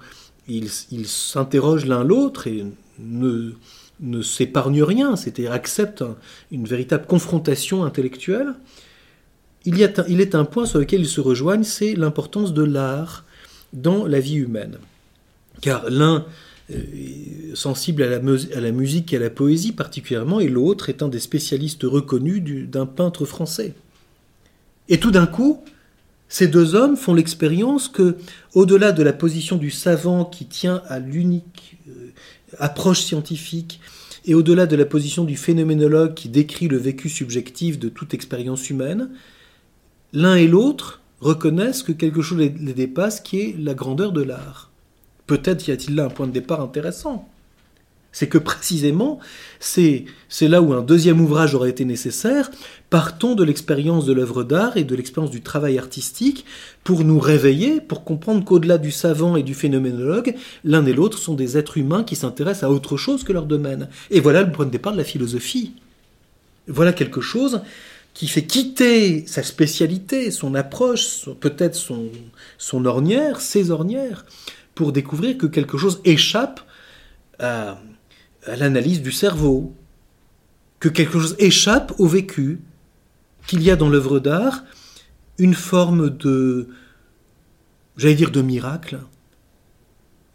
ils 0.47 1.07
s'interrogent 1.07 1.85
l'un 1.85 2.03
l'autre 2.03 2.47
et 2.47 2.65
ne, 2.99 3.51
ne 3.99 4.21
s'épargnent 4.21 4.83
rien, 4.83 5.15
c'est-à-dire 5.15 5.51
acceptent 5.51 6.03
une 6.51 6.65
véritable 6.65 7.05
confrontation 7.05 7.83
intellectuelle. 7.83 8.53
Il, 9.65 9.77
y 9.77 9.83
a, 9.83 9.91
il 10.07 10.21
est 10.21 10.35
un 10.35 10.45
point 10.45 10.65
sur 10.65 10.79
lequel 10.79 11.01
ils 11.01 11.07
se 11.07 11.21
rejoignent, 11.21 11.63
c'est 11.63 11.95
l'importance 11.95 12.53
de 12.53 12.63
l'art 12.63 13.25
dans 13.73 14.05
la 14.05 14.19
vie 14.19 14.35
humaine. 14.35 14.77
Car 15.61 15.89
l'un 15.89 16.25
est 16.69 17.55
sensible 17.55 18.03
à 18.03 18.07
la, 18.07 18.17
à 18.17 18.59
la, 18.59 18.71
musique 18.71 19.13
et 19.13 19.17
à 19.17 19.19
la 19.19 19.29
poésie 19.29 19.71
particulièrement, 19.71 20.39
et 20.39 20.47
l'autre 20.47 20.89
est 20.89 21.01
un 21.01 21.07
des 21.07 21.19
spécialistes 21.19 21.83
reconnus 21.83 22.69
d'un 22.69 22.85
peintre 22.85 23.25
français. 23.25 23.73
Et 24.89 24.99
tout 24.99 25.11
d'un 25.11 25.27
coup, 25.27 25.63
ces 26.29 26.47
deux 26.47 26.75
hommes 26.75 26.97
font 26.97 27.13
l'expérience 27.13 27.87
que, 27.87 28.17
au-delà 28.53 28.91
de 28.91 29.03
la 29.03 29.13
position 29.13 29.55
du 29.55 29.71
savant 29.71 30.25
qui 30.25 30.45
tient 30.45 30.81
à 30.87 30.99
l'unique 30.99 31.77
euh, 31.89 32.11
approche 32.59 33.01
scientifique, 33.01 33.79
et 34.25 34.35
au-delà 34.35 34.65
de 34.65 34.75
la 34.75 34.85
position 34.85 35.23
du 35.23 35.37
phénoménologue 35.37 36.13
qui 36.13 36.27
décrit 36.27 36.67
le 36.67 36.77
vécu 36.77 37.07
subjectif 37.07 37.79
de 37.79 37.87
toute 37.87 38.13
expérience 38.13 38.69
humaine, 38.69 39.09
l'un 40.11 40.35
et 40.35 40.47
l'autre 40.47 41.01
reconnaissent 41.21 41.81
que 41.81 41.93
quelque 41.93 42.21
chose 42.21 42.37
les 42.37 42.49
dépasse, 42.49 43.21
qui 43.21 43.39
est 43.39 43.55
la 43.57 43.73
grandeur 43.73 44.11
de 44.11 44.21
l'art. 44.21 44.69
Peut-être 45.27 45.67
y 45.67 45.71
a-t-il 45.71 45.95
là 45.95 46.05
un 46.05 46.09
point 46.09 46.27
de 46.27 46.31
départ 46.31 46.61
intéressant. 46.61 47.29
C'est 48.17 48.25
que 48.25 48.39
précisément, 48.39 49.19
c'est 49.59 50.07
là 50.41 50.63
où 50.63 50.73
un 50.73 50.81
deuxième 50.81 51.21
ouvrage 51.21 51.53
aurait 51.53 51.69
été 51.69 51.85
nécessaire. 51.85 52.49
Partons 52.89 53.35
de 53.35 53.43
l'expérience 53.43 54.07
de 54.07 54.13
l'œuvre 54.13 54.43
d'art 54.43 54.75
et 54.75 54.83
de 54.83 54.95
l'expérience 54.95 55.29
du 55.29 55.43
travail 55.43 55.77
artistique 55.77 56.43
pour 56.83 57.03
nous 57.03 57.19
réveiller, 57.19 57.79
pour 57.79 58.03
comprendre 58.03 58.43
qu'au-delà 58.43 58.79
du 58.79 58.89
savant 58.89 59.35
et 59.35 59.43
du 59.43 59.53
phénoménologue, 59.53 60.33
l'un 60.63 60.83
et 60.87 60.93
l'autre 60.93 61.19
sont 61.19 61.35
des 61.35 61.59
êtres 61.59 61.77
humains 61.77 62.03
qui 62.03 62.15
s'intéressent 62.15 62.63
à 62.63 62.71
autre 62.71 62.97
chose 62.97 63.23
que 63.23 63.33
leur 63.33 63.45
domaine. 63.45 63.87
Et 64.09 64.19
voilà 64.19 64.41
le 64.41 64.51
point 64.51 64.65
de 64.65 64.71
départ 64.71 64.93
de 64.93 64.97
la 64.97 65.03
philosophie. 65.03 65.73
Voilà 66.67 66.93
quelque 66.93 67.21
chose 67.21 67.61
qui 68.15 68.27
fait 68.27 68.47
quitter 68.47 69.27
sa 69.27 69.43
spécialité, 69.43 70.31
son 70.31 70.55
approche, 70.55 71.29
peut-être 71.39 71.75
son, 71.75 72.07
son 72.57 72.83
ornière, 72.85 73.41
ses 73.41 73.69
ornières, 73.69 74.25
pour 74.73 74.91
découvrir 74.91 75.37
que 75.37 75.45
quelque 75.45 75.77
chose 75.77 76.01
échappe 76.03 76.61
à, 77.37 77.77
à 78.49 78.55
l'analyse 78.55 79.01
du 79.01 79.11
cerveau, 79.11 79.73
que 80.79 80.89
quelque 80.89 81.19
chose 81.19 81.35
échappe 81.39 81.93
au 81.99 82.07
vécu, 82.07 82.59
qu'il 83.47 83.61
y 83.63 83.71
a 83.71 83.75
dans 83.75 83.89
l'œuvre 83.89 84.19
d'art 84.19 84.63
une 85.37 85.53
forme 85.53 86.09
de, 86.09 86.67
j'allais 87.95 88.15
dire 88.15 88.31
de 88.31 88.41
miracle, 88.41 88.99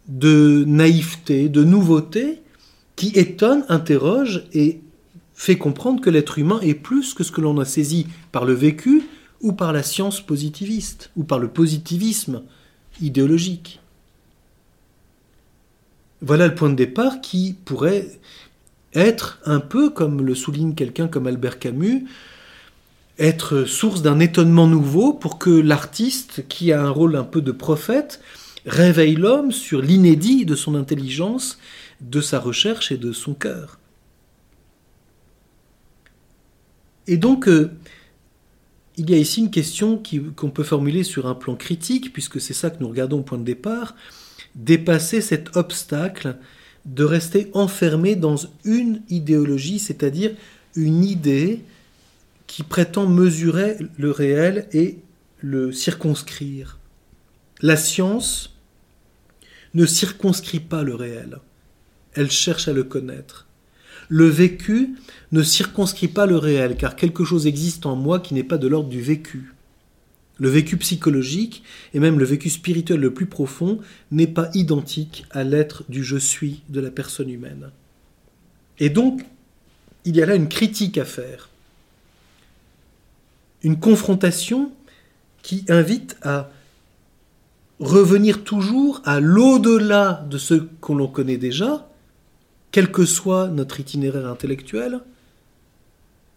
de 0.07 0.63
naïveté, 0.67 1.49
de 1.49 1.63
nouveauté, 1.63 2.41
qui 2.95 3.09
étonne, 3.15 3.65
interroge 3.69 4.45
et 4.53 4.81
fait 5.33 5.57
comprendre 5.57 6.01
que 6.01 6.09
l'être 6.09 6.37
humain 6.37 6.59
est 6.61 6.75
plus 6.75 7.13
que 7.13 7.23
ce 7.23 7.31
que 7.31 7.41
l'on 7.41 7.59
a 7.59 7.65
saisi 7.65 8.07
par 8.31 8.45
le 8.45 8.53
vécu 8.53 9.03
ou 9.41 9.51
par 9.51 9.73
la 9.73 9.83
science 9.83 10.21
positiviste, 10.21 11.11
ou 11.17 11.23
par 11.23 11.37
le 11.37 11.49
positivisme 11.49 12.43
idéologique. 13.01 13.81
Voilà 16.25 16.47
le 16.47 16.55
point 16.55 16.69
de 16.69 16.75
départ 16.75 17.19
qui 17.19 17.53
pourrait 17.65 18.07
être 18.93 19.39
un 19.43 19.59
peu, 19.59 19.89
comme 19.89 20.21
le 20.21 20.35
souligne 20.35 20.73
quelqu'un 20.73 21.09
comme 21.09 21.27
Albert 21.27 21.59
Camus, 21.59 22.05
être 23.19 23.65
source 23.65 24.01
d'un 24.01 24.21
étonnement 24.21 24.65
nouveau 24.65 25.11
pour 25.11 25.37
que 25.37 25.49
l'artiste, 25.49 26.47
qui 26.47 26.71
a 26.71 26.81
un 26.81 26.89
rôle 26.89 27.17
un 27.17 27.25
peu 27.25 27.41
de 27.41 27.51
prophète, 27.51 28.21
réveille 28.65 29.15
l'homme 29.15 29.51
sur 29.51 29.81
l'inédit 29.81 30.45
de 30.45 30.55
son 30.55 30.75
intelligence, 30.75 31.59
de 31.99 32.21
sa 32.21 32.39
recherche 32.39 32.93
et 32.93 32.97
de 32.97 33.11
son 33.11 33.33
cœur. 33.33 33.77
Et 37.07 37.17
donc, 37.17 37.49
euh, 37.49 37.69
il 38.95 39.09
y 39.09 39.13
a 39.13 39.17
ici 39.17 39.41
une 39.41 39.51
question 39.51 40.01
qu'on 40.37 40.51
peut 40.51 40.63
formuler 40.63 41.03
sur 41.03 41.27
un 41.27 41.35
plan 41.35 41.55
critique, 41.55 42.13
puisque 42.13 42.39
c'est 42.39 42.53
ça 42.53 42.69
que 42.69 42.79
nous 42.79 42.87
regardons 42.87 43.19
au 43.19 43.23
point 43.23 43.37
de 43.37 43.43
départ 43.43 43.93
dépasser 44.55 45.21
cet 45.21 45.55
obstacle 45.55 46.37
de 46.85 47.03
rester 47.03 47.49
enfermé 47.53 48.15
dans 48.15 48.35
une 48.65 49.01
idéologie, 49.09 49.79
c'est-à-dire 49.79 50.31
une 50.75 51.03
idée 51.03 51.61
qui 52.47 52.63
prétend 52.63 53.07
mesurer 53.07 53.77
le 53.97 54.11
réel 54.11 54.67
et 54.73 54.99
le 55.39 55.71
circonscrire. 55.71 56.77
La 57.61 57.77
science 57.77 58.57
ne 59.73 59.85
circonscrit 59.85 60.59
pas 60.59 60.83
le 60.83 60.95
réel, 60.95 61.39
elle 62.13 62.29
cherche 62.29 62.67
à 62.67 62.73
le 62.73 62.83
connaître. 62.83 63.47
Le 64.09 64.27
vécu 64.27 64.95
ne 65.31 65.41
circonscrit 65.41 66.09
pas 66.09 66.25
le 66.25 66.37
réel, 66.37 66.75
car 66.75 66.95
quelque 66.95 67.23
chose 67.23 67.47
existe 67.47 67.85
en 67.85 67.95
moi 67.95 68.19
qui 68.19 68.33
n'est 68.33 68.43
pas 68.43 68.57
de 68.57 68.67
l'ordre 68.67 68.89
du 68.89 69.01
vécu. 69.01 69.52
Le 70.39 70.49
vécu 70.49 70.77
psychologique 70.77 71.63
et 71.93 71.99
même 71.99 72.17
le 72.17 72.25
vécu 72.25 72.49
spirituel 72.49 72.99
le 72.99 73.13
plus 73.13 73.27
profond 73.27 73.79
n'est 74.11 74.27
pas 74.27 74.49
identique 74.53 75.25
à 75.31 75.43
l'être 75.43 75.83
du 75.89 76.03
je 76.03 76.17
suis 76.17 76.63
de 76.69 76.79
la 76.79 76.91
personne 76.91 77.29
humaine. 77.29 77.69
Et 78.79 78.89
donc, 78.89 79.23
il 80.05 80.15
y 80.15 80.21
a 80.21 80.25
là 80.25 80.35
une 80.35 80.49
critique 80.49 80.97
à 80.97 81.05
faire, 81.05 81.49
une 83.61 83.79
confrontation 83.79 84.71
qui 85.41 85.65
invite 85.69 86.17
à 86.21 86.49
revenir 87.79 88.43
toujours 88.43 89.01
à 89.05 89.19
l'au-delà 89.19 90.25
de 90.29 90.37
ce 90.37 90.55
que 90.55 90.93
l'on 90.93 91.07
connaît 91.07 91.37
déjà, 91.37 91.89
quel 92.71 92.91
que 92.91 93.05
soit 93.05 93.49
notre 93.49 93.79
itinéraire 93.79 94.27
intellectuel, 94.27 95.01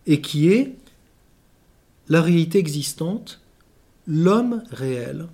et 0.06 0.20
qui 0.20 0.48
est 0.48 0.74
la 2.08 2.22
réalité 2.22 2.58
existante 2.58 3.40
l'homme 4.06 4.62
réel, 4.70 5.26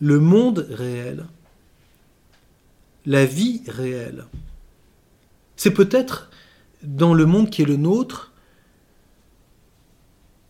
le 0.00 0.18
monde 0.18 0.66
réel, 0.70 1.26
la 3.06 3.26
vie 3.26 3.62
réelle. 3.66 4.26
C'est 5.56 5.72
peut-être 5.72 6.30
dans 6.82 7.12
le 7.12 7.26
monde 7.26 7.50
qui 7.50 7.62
est 7.62 7.66
le 7.66 7.76
nôtre 7.76 8.32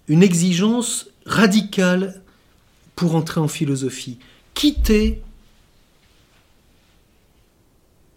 une 0.09 0.23
exigence 0.25 1.09
radicale 1.25 2.21
pour 2.97 3.15
entrer 3.15 3.41
en 3.41 3.49
philosophie. 3.49 4.19
Quitter 4.55 5.23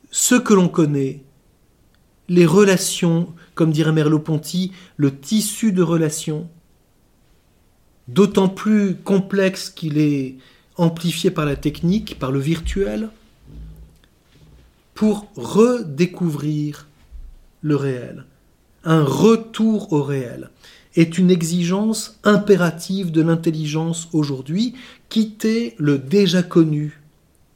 ce 0.09 0.35
que 0.35 0.53
l'on 0.53 0.69
connaît, 0.69 1.21
les 2.29 2.45
relations, 2.45 3.33
comme 3.53 3.71
dirait 3.71 3.91
Merleau-Ponty, 3.91 4.71
le 4.97 5.15
tissu 5.15 5.71
de 5.71 5.83
relations, 5.83 6.49
d'autant 8.07 8.49
plus 8.49 8.95
complexe 8.95 9.69
qu'il 9.69 9.97
est 9.97 10.35
amplifié 10.77 11.31
par 11.31 11.45
la 11.45 11.55
technique, 11.55 12.19
par 12.19 12.31
le 12.31 12.39
virtuel, 12.39 13.09
pour 14.93 15.27
redécouvrir 15.35 16.87
le 17.61 17.75
réel. 17.75 18.25
Un 18.83 19.03
retour 19.03 19.93
au 19.93 20.03
réel 20.03 20.49
est 20.95 21.17
une 21.17 21.31
exigence 21.31 22.19
impérative 22.23 23.11
de 23.11 23.21
l'intelligence 23.21 24.09
aujourd'hui, 24.13 24.75
quitter 25.09 25.73
le 25.77 25.97
déjà 25.97 26.43
connu, 26.43 27.01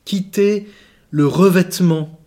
quitter 0.05 0.67
le 1.11 1.27
revêtement, 1.27 2.19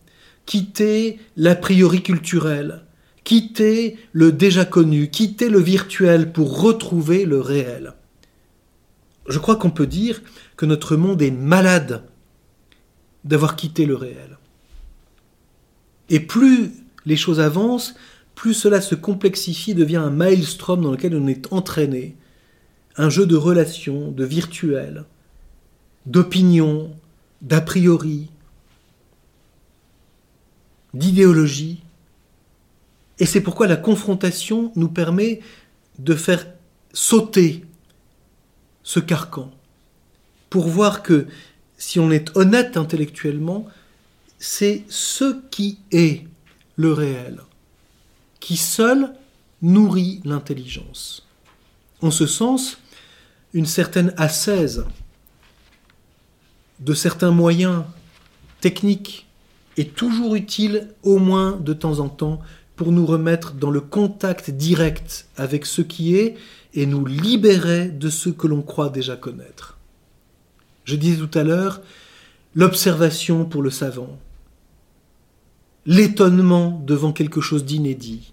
quitter 0.46 1.18
l'a 1.37 1.54
priori 1.54 2.02
culturel, 2.02 2.83
quitter 3.24 3.96
le 4.12 4.33
déjà 4.33 4.64
connu, 4.64 5.11
quitter 5.11 5.48
le 5.48 5.61
virtuel 5.61 6.33
pour 6.33 6.61
retrouver 6.61 7.24
le 7.24 7.40
réel 7.40 7.94
je 9.31 9.38
crois 9.38 9.57
qu'on 9.57 9.71
peut 9.71 9.87
dire 9.87 10.23
que 10.57 10.66
notre 10.66 10.97
monde 10.97 11.23
est 11.23 11.31
malade 11.31 12.03
d'avoir 13.25 13.57
quitté 13.57 13.87
le 13.87 13.95
réel. 13.95 14.38
Et 16.09 16.21
plus 16.21 16.73
les 17.07 17.16
choses 17.16 17.40
avancent, 17.40 17.95
plus 18.35 18.55
cela 18.55 18.81
se 18.81 18.95
complexifie, 18.95 19.75
devient 19.75 19.97
un 19.97 20.11
maelstrom 20.11 20.83
dans 20.83 20.90
lequel 20.90 21.14
on 21.14 21.27
est 21.27 21.53
entraîné, 21.53 22.16
un 22.97 23.09
jeu 23.09 23.27
de 23.27 23.37
relations, 23.37 24.11
de 24.11 24.25
virtuel, 24.25 25.05
d'opinion, 26.07 26.90
d'a 27.43 27.61
priori, 27.61 28.31
d'idéologie. 30.95 31.83
Et 33.19 33.27
c'est 33.27 33.40
pourquoi 33.40 33.66
la 33.66 33.77
confrontation 33.77 34.73
nous 34.77 34.88
permet 34.88 35.40
de 35.99 36.14
faire 36.14 36.47
sauter 36.93 37.64
ce 38.90 38.98
carcan, 38.98 39.53
pour 40.48 40.66
voir 40.66 41.05
que 41.05 41.29
si 41.79 42.00
on 42.00 42.11
est 42.11 42.37
honnête 42.37 42.76
intellectuellement, 42.76 43.68
c'est 44.40 44.83
ce 44.88 45.40
qui 45.53 45.79
est 45.92 46.24
le 46.74 46.92
réel, 46.92 47.38
qui 48.40 48.57
seul 48.57 49.14
nourrit 49.62 50.20
l'intelligence. 50.24 51.24
En 52.03 52.11
ce 52.11 52.26
sens, 52.26 52.79
une 53.55 53.64
certaine 53.64 54.12
ascèse 54.16 54.85
de 56.81 56.92
certains 56.92 57.31
moyens 57.31 57.85
techniques 58.61 59.29
est 59.76 59.94
toujours 59.94 60.35
utile, 60.35 60.88
au 61.05 61.18
moins 61.18 61.53
de 61.53 61.74
temps 61.74 62.00
en 62.00 62.09
temps, 62.09 62.40
pour 62.74 62.90
nous 62.90 63.07
remettre 63.07 63.53
dans 63.53 63.70
le 63.70 63.83
contact 63.83 64.50
direct 64.50 65.29
avec 65.37 65.64
ce 65.64 65.81
qui 65.81 66.16
est 66.16 66.37
et 66.74 66.87
nous 66.87 67.04
libérer 67.04 67.88
de 67.88 68.09
ce 68.09 68.28
que 68.28 68.46
l'on 68.46 68.62
croit 68.62 68.90
déjà 68.90 69.16
connaître. 69.16 69.78
Je 70.85 70.96
disais 70.96 71.24
tout 71.24 71.38
à 71.38 71.42
l'heure, 71.42 71.80
l'observation 72.54 73.44
pour 73.44 73.62
le 73.62 73.70
savant, 73.70 74.18
l'étonnement 75.87 76.83
devant 76.87 77.12
quelque 77.12 77.40
chose 77.40 77.64
d'inédit, 77.64 78.33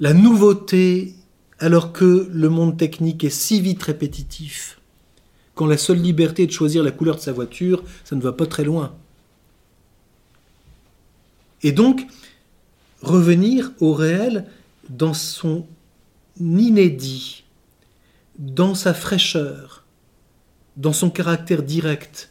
la 0.00 0.12
nouveauté 0.12 1.14
alors 1.58 1.92
que 1.92 2.28
le 2.30 2.48
monde 2.48 2.76
technique 2.76 3.24
est 3.24 3.30
si 3.30 3.60
vite 3.60 3.82
répétitif, 3.82 4.80
quand 5.54 5.66
la 5.66 5.78
seule 5.78 6.00
liberté 6.00 6.42
est 6.42 6.46
de 6.48 6.52
choisir 6.52 6.82
la 6.82 6.90
couleur 6.90 7.16
de 7.16 7.20
sa 7.20 7.32
voiture, 7.32 7.82
ça 8.04 8.16
ne 8.16 8.20
va 8.20 8.32
pas 8.32 8.46
très 8.46 8.64
loin. 8.64 8.92
Et 11.62 11.72
donc, 11.72 12.06
revenir 13.02 13.70
au 13.80 13.94
réel 13.94 14.46
dans 14.88 15.14
son 15.14 15.66
inédit, 16.40 17.44
dans 18.38 18.74
sa 18.74 18.94
fraîcheur, 18.94 19.84
dans 20.76 20.92
son 20.92 21.10
caractère 21.10 21.62
direct, 21.62 22.30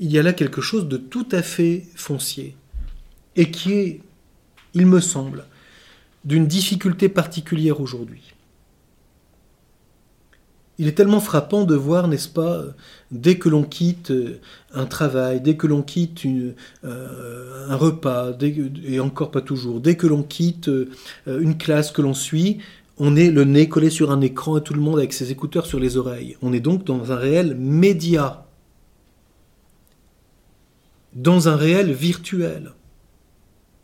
il 0.00 0.10
y 0.10 0.18
a 0.18 0.22
là 0.22 0.32
quelque 0.32 0.60
chose 0.60 0.88
de 0.88 0.96
tout 0.96 1.28
à 1.30 1.42
fait 1.42 1.86
foncier, 1.94 2.56
et 3.36 3.50
qui 3.50 3.72
est, 3.74 4.00
il 4.74 4.86
me 4.86 5.00
semble, 5.00 5.44
d'une 6.24 6.46
difficulté 6.46 7.08
particulière 7.08 7.80
aujourd'hui. 7.80 8.34
Il 10.78 10.88
est 10.88 10.92
tellement 10.92 11.20
frappant 11.20 11.64
de 11.64 11.74
voir, 11.74 12.08
n'est-ce 12.08 12.30
pas, 12.30 12.64
dès 13.10 13.36
que 13.36 13.50
l'on 13.50 13.64
quitte 13.64 14.12
euh, 14.12 14.40
un 14.72 14.86
travail, 14.86 15.42
dès 15.42 15.54
que 15.54 15.66
l'on 15.66 15.82
quitte 15.82 16.22
euh, 16.24 17.66
un 17.68 17.76
repas, 17.76 18.32
et 18.40 18.98
encore 18.98 19.30
pas 19.30 19.42
toujours, 19.42 19.80
dès 19.80 19.96
que 19.96 20.06
l'on 20.06 20.22
quitte 20.22 20.68
euh, 20.68 20.88
une 21.26 21.58
classe 21.58 21.90
que 21.90 22.00
l'on 22.00 22.14
suit, 22.14 22.60
on 23.02 23.16
est 23.16 23.30
le 23.30 23.44
nez 23.44 23.66
collé 23.66 23.88
sur 23.88 24.10
un 24.10 24.20
écran 24.20 24.58
et 24.58 24.62
tout 24.62 24.74
le 24.74 24.80
monde 24.80 24.98
avec 24.98 25.14
ses 25.14 25.32
écouteurs 25.32 25.64
sur 25.64 25.80
les 25.80 25.96
oreilles. 25.96 26.36
On 26.42 26.52
est 26.52 26.60
donc 26.60 26.84
dans 26.84 27.12
un 27.12 27.16
réel 27.16 27.56
média, 27.56 28.46
dans 31.14 31.48
un 31.48 31.56
réel 31.56 31.92
virtuel, 31.92 32.72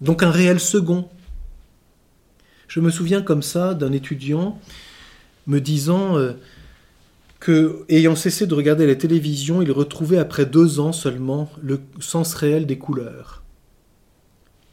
donc 0.02 0.22
un 0.22 0.30
réel 0.30 0.60
second. 0.60 1.08
Je 2.68 2.78
me 2.80 2.90
souviens 2.90 3.22
comme 3.22 3.40
ça 3.40 3.72
d'un 3.72 3.92
étudiant 3.92 4.60
me 5.46 5.62
disant 5.62 6.18
euh, 6.18 6.32
que, 7.40 7.86
ayant 7.88 8.16
cessé 8.16 8.46
de 8.46 8.54
regarder 8.54 8.86
la 8.86 8.96
télévision, 8.96 9.62
il 9.62 9.72
retrouvait 9.72 10.18
après 10.18 10.44
deux 10.44 10.78
ans 10.78 10.92
seulement 10.92 11.50
le 11.62 11.80
sens 12.00 12.34
réel 12.34 12.66
des 12.66 12.76
couleurs. 12.76 13.42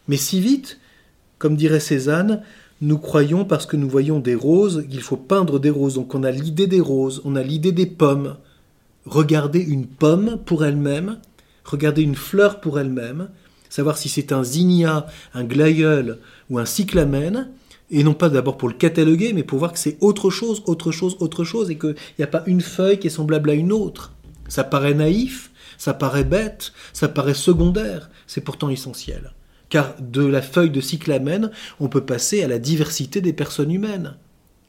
Mais 0.10 0.18
si 0.18 0.42
vite, 0.42 0.82
comme 1.38 1.56
dirait 1.56 1.80
Cézanne, 1.80 2.44
nous 2.84 2.98
croyons 2.98 3.46
parce 3.46 3.66
que 3.66 3.78
nous 3.78 3.88
voyons 3.88 4.20
des 4.20 4.36
roses 4.36 4.86
qu'il 4.90 5.02
faut 5.02 5.16
peindre 5.16 5.58
des 5.58 5.70
roses. 5.70 5.96
Donc 5.96 6.14
on 6.16 6.24
a 6.24 6.32
l'idée 6.32 6.68
des 6.68 6.82
roses, 6.82 7.22
on 7.24 7.38
a 7.38 7.42
l'idée 7.42 7.72
des 7.72 7.86
pommes. 7.86 8.36
Regarder 9.06 9.60
une 9.62 9.88
pomme 9.88 10.38
pour 10.46 10.66
elle-même, 10.66 11.20
regarder 11.64 12.02
une 12.02 12.16
fleur 12.16 12.60
pour 12.60 12.80
elle-même, 12.80 13.30
savoir 13.70 13.98
si 13.98 14.10
c'est 14.10 14.34
un 14.34 14.44
zinnia, 14.44 15.08
un 15.34 15.46
glaïeul 15.46 16.20
ou 16.50 16.60
un 16.60 16.66
cyclamène, 16.66 17.52
et 17.90 18.04
non 18.04 18.14
pas 18.14 18.30
d'abord 18.30 18.58
pour 18.58 18.68
le 18.68 18.76
cataloguer, 18.76 19.32
mais 19.32 19.44
pour 19.44 19.60
voir 19.60 19.72
que 19.72 19.80
c'est 19.80 19.98
autre 20.02 20.30
chose, 20.30 20.62
autre 20.66 20.92
chose, 20.92 21.16
autre 21.22 21.46
chose, 21.46 21.70
et 21.70 21.78
qu'il 21.78 21.96
n'y 22.20 22.26
a 22.26 22.28
pas 22.28 22.44
une 22.48 22.62
feuille 22.62 23.00
qui 23.00 23.08
est 23.08 23.12
semblable 23.12 23.50
à 23.50 23.54
une 23.54 23.72
autre. 23.72 24.14
Ça 24.50 24.66
paraît 24.66 24.94
naïf, 24.94 25.52
ça 25.78 25.94
paraît 25.94 26.26
bête, 26.26 26.74
ça 26.92 27.08
paraît 27.08 27.34
secondaire, 27.34 28.10
c'est 28.28 28.42
pourtant 28.42 28.70
essentiel. 28.70 29.34
Car 29.74 29.96
de 30.00 30.24
la 30.24 30.44
feuille 30.44 30.70
de 30.70 30.82
cyclamène, 30.82 31.50
on 31.80 31.88
peut 31.88 32.06
passer 32.06 32.44
à 32.44 32.48
la 32.48 32.60
diversité 32.60 33.22
des 33.22 33.34
personnes 33.34 33.72
humaines. 33.72 34.18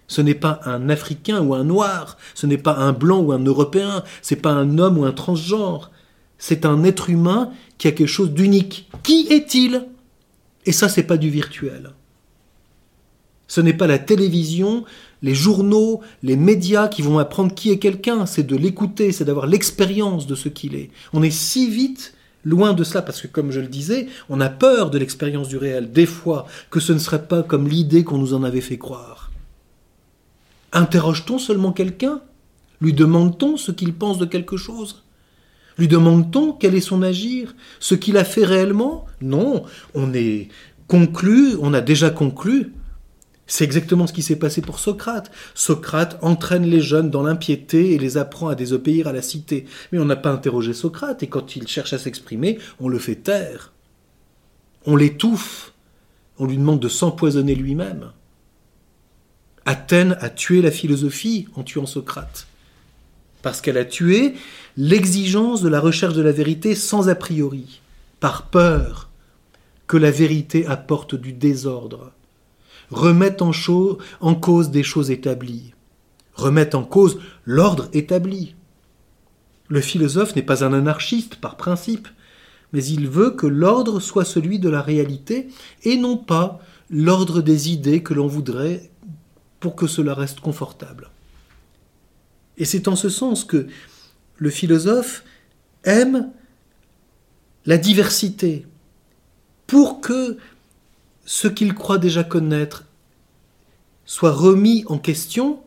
Ce 0.07 0.23
n'est 0.23 0.35
pas 0.35 0.61
un 0.65 0.89
Africain 0.89 1.43
ou 1.43 1.55
un 1.55 1.63
Noir, 1.63 2.17
ce 2.35 2.47
n'est 2.47 2.57
pas 2.57 2.77
un 2.77 2.95
Blanc 2.95 3.21
ou 3.21 3.31
un 3.33 3.45
Européen, 3.45 4.03
c'est 4.23 4.41
pas 4.41 4.53
un 4.53 4.79
homme 4.79 4.97
ou 4.97 5.05
un 5.05 5.13
transgenre. 5.13 5.91
C'est 6.39 6.65
un 6.65 6.85
être 6.85 7.11
humain 7.11 7.51
qui 7.77 7.87
a 7.87 7.93
quelque 7.93 8.09
chose 8.09 8.33
d'unique. 8.33 8.89
Qui 9.03 9.27
est-il? 9.29 9.85
Et 10.65 10.73
ça, 10.73 10.89
c'est 10.89 11.03
pas 11.03 11.19
du 11.19 11.29
virtuel. 11.29 11.91
Ce 13.47 13.61
n'est 13.61 13.75
pas 13.75 13.87
la 13.87 13.99
télévision, 13.99 14.87
les 15.21 15.35
journaux, 15.35 16.01
les 16.23 16.37
médias 16.37 16.89
qui 16.89 17.03
vont 17.03 17.19
apprendre 17.19 17.55
qui 17.55 17.71
est 17.71 17.79
quelqu'un, 17.79 18.25
c'est 18.25 18.47
de 18.47 18.57
l'écouter, 18.57 19.13
c'est 19.13 19.27
d'avoir 19.27 19.49
l'expérience 19.49 20.27
de 20.27 20.35
ce 20.35 20.49
qu'il 20.49 20.75
est. 20.75 20.89
On 21.13 21.23
est 21.23 21.29
si 21.29 21.69
vite 21.69 22.15
loin 22.45 22.73
de 22.73 22.85
cela, 22.85 23.03
parce 23.03 23.21
que 23.21 23.27
comme 23.27 23.51
je 23.51 23.61
le 23.61 23.69
disais, 23.69 24.07
on 24.29 24.41
a 24.41 24.49
peur 24.49 24.91
de 24.91 24.99
l'expérience 24.99 25.49
du 25.49 25.57
réel, 25.57 25.93
des 25.93 26.07
fois, 26.07 26.47
que 26.71 26.81
ce 26.81 26.93
ne 26.93 26.99
serait 26.99 27.27
pas 27.27 27.43
comme 27.43 27.69
l'idée 27.69 28.05
qu'on 28.05 28.19
nous 28.19 28.35
en 28.35 28.45
avait 28.45 28.61
fait 28.61 28.79
croire. 28.79 29.31
Interroge-t-on 30.73 31.39
seulement 31.39 31.73
quelqu'un? 31.73 32.21
Lui 32.81 32.93
demande-t-on 32.93 33.57
ce 33.57 33.73
qu'il 33.73 33.95
pense 33.95 34.19
de 34.19 34.25
quelque 34.27 34.57
chose? 34.57 35.05
Lui 35.79 35.89
demande-t-on 35.89 36.53
quel 36.53 36.75
est 36.75 36.81
son 36.81 37.03
agir? 37.03 37.55
Ce 37.81 37.95
qu'il 37.95 38.17
a 38.17 38.25
fait 38.25 38.45
réellement? 38.45 39.07
Non, 39.21 39.65
on 39.95 40.13
est 40.13 40.49
conclu, 40.87 41.57
on 41.61 41.75
a 41.75 41.81
déjà 41.81 42.11
conclu 42.11 42.73
c'est 43.47 43.65
exactement 43.65 44.07
ce 44.07 44.13
qui 44.13 44.23
s'est 44.23 44.39
passé 44.39 44.63
pour 44.63 44.79
Socrate. 44.79 45.31
Socrate 45.55 46.19
entraîne 46.23 46.65
les 46.65 46.81
jeunes 46.81 47.11
dans 47.11 47.23
l'impiété 47.23 47.93
et 47.93 47.99
les 47.99 48.17
apprend 48.17 48.49
à 48.49 48.55
désobéir 48.55 49.07
à 49.07 49.13
la 49.13 49.23
cité. 49.23 49.67
Mais 49.93 49.99
on 49.99 50.07
n'a 50.07 50.17
pas 50.17 50.33
interrogé 50.33 50.73
Socrate, 50.73 51.23
et 51.23 51.27
quand 51.27 51.57
il 51.57 51.69
cherche 51.69 51.93
à 51.93 51.99
s'exprimer, 51.99 52.59
on 52.81 52.89
le 52.89 52.99
fait 52.99 53.17
taire. 53.17 53.73
On 54.87 54.97
l'étouffe. 54.97 55.73
On 56.39 56.47
lui 56.47 56.57
demande 56.57 56.81
de 56.81 56.89
s'empoisonner 56.89 57.55
lui-même. 57.55 58.11
Athènes 59.67 60.17
a 60.21 60.31
tué 60.31 60.63
la 60.63 60.71
philosophie 60.71 61.47
en 61.55 61.63
tuant 61.63 61.87
Socrate. 61.87 62.47
Parce 63.43 63.61
qu'elle 63.61 63.79
a 63.79 63.85
tué 63.85 64.35
l'exigence 64.77 65.61
de 65.61 65.69
la 65.69 65.81
recherche 65.81 66.15
de 66.15 66.23
la 66.23 66.33
vérité 66.33 66.75
sans 66.75 67.11
a 67.11 67.15
priori, 67.15 67.83
par 68.21 68.47
peur 68.47 69.11
que 69.87 69.99
la 69.99 70.11
vérité 70.11 70.67
apporte 70.67 71.15
du 71.15 71.35
désordre 71.35 72.13
remettent 72.95 73.43
en, 73.43 74.35
cause 74.35 74.71
des 74.71 74.83
choses 74.83 75.11
établies, 75.11 75.75
remettent 76.35 76.75
en 76.75 76.85
cause 76.85 77.19
l'ordre 77.45 77.89
établi. 77.93 78.55
Le 79.69 79.81
philosophe 79.81 80.37
n'est 80.37 80.43
pas 80.43 80.65
un 80.65 80.73
anarchiste 80.73 81.37
par 81.37 81.57
principe, 81.57 82.09
mais 82.73 82.85
il 82.85 83.09
veut 83.09 83.31
que 83.31 83.47
l'ordre 83.47 84.01
soit 84.01 84.25
celui 84.25 84.59
de 84.59 84.69
la 84.69 84.83
réalité 84.83 85.49
et 85.83 85.97
non 85.97 86.17
pas 86.17 86.61
l'ordre 86.91 87.41
des 87.41 87.71
idées 87.71 88.03
que 88.03 88.15
l'on 88.15 88.27
voudrait 88.27 88.91
pour 89.61 89.75
que 89.77 89.87
cela 89.87 90.15
reste 90.15 90.41
confortable. 90.41 91.11
Et 92.57 92.65
c'est 92.65 92.89
en 92.89 92.97
ce 92.97 93.09
sens 93.09 93.45
que 93.45 93.67
le 94.37 94.51
philosophe 94.51 95.25
aime 95.85 96.31
la 97.67 97.79
diversité 97.79 98.67
pour 99.67 100.01
que 100.01 100.37
ce 101.25 101.49
qu'il 101.49 101.75
croit 101.75 101.99
déjà 101.99 102.25
connaître 102.25 102.85
soit 104.07 104.33
remis 104.33 104.85
en 104.87 104.99
question, 104.99 105.61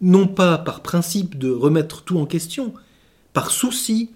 non 0.00 0.26
pas 0.26 0.58
par 0.58 0.82
principe 0.82 1.38
de 1.38 1.50
remettre 1.50 2.02
tout 2.02 2.18
en 2.18 2.26
question, 2.26 2.74
par 3.32 3.50
souci 3.50 4.10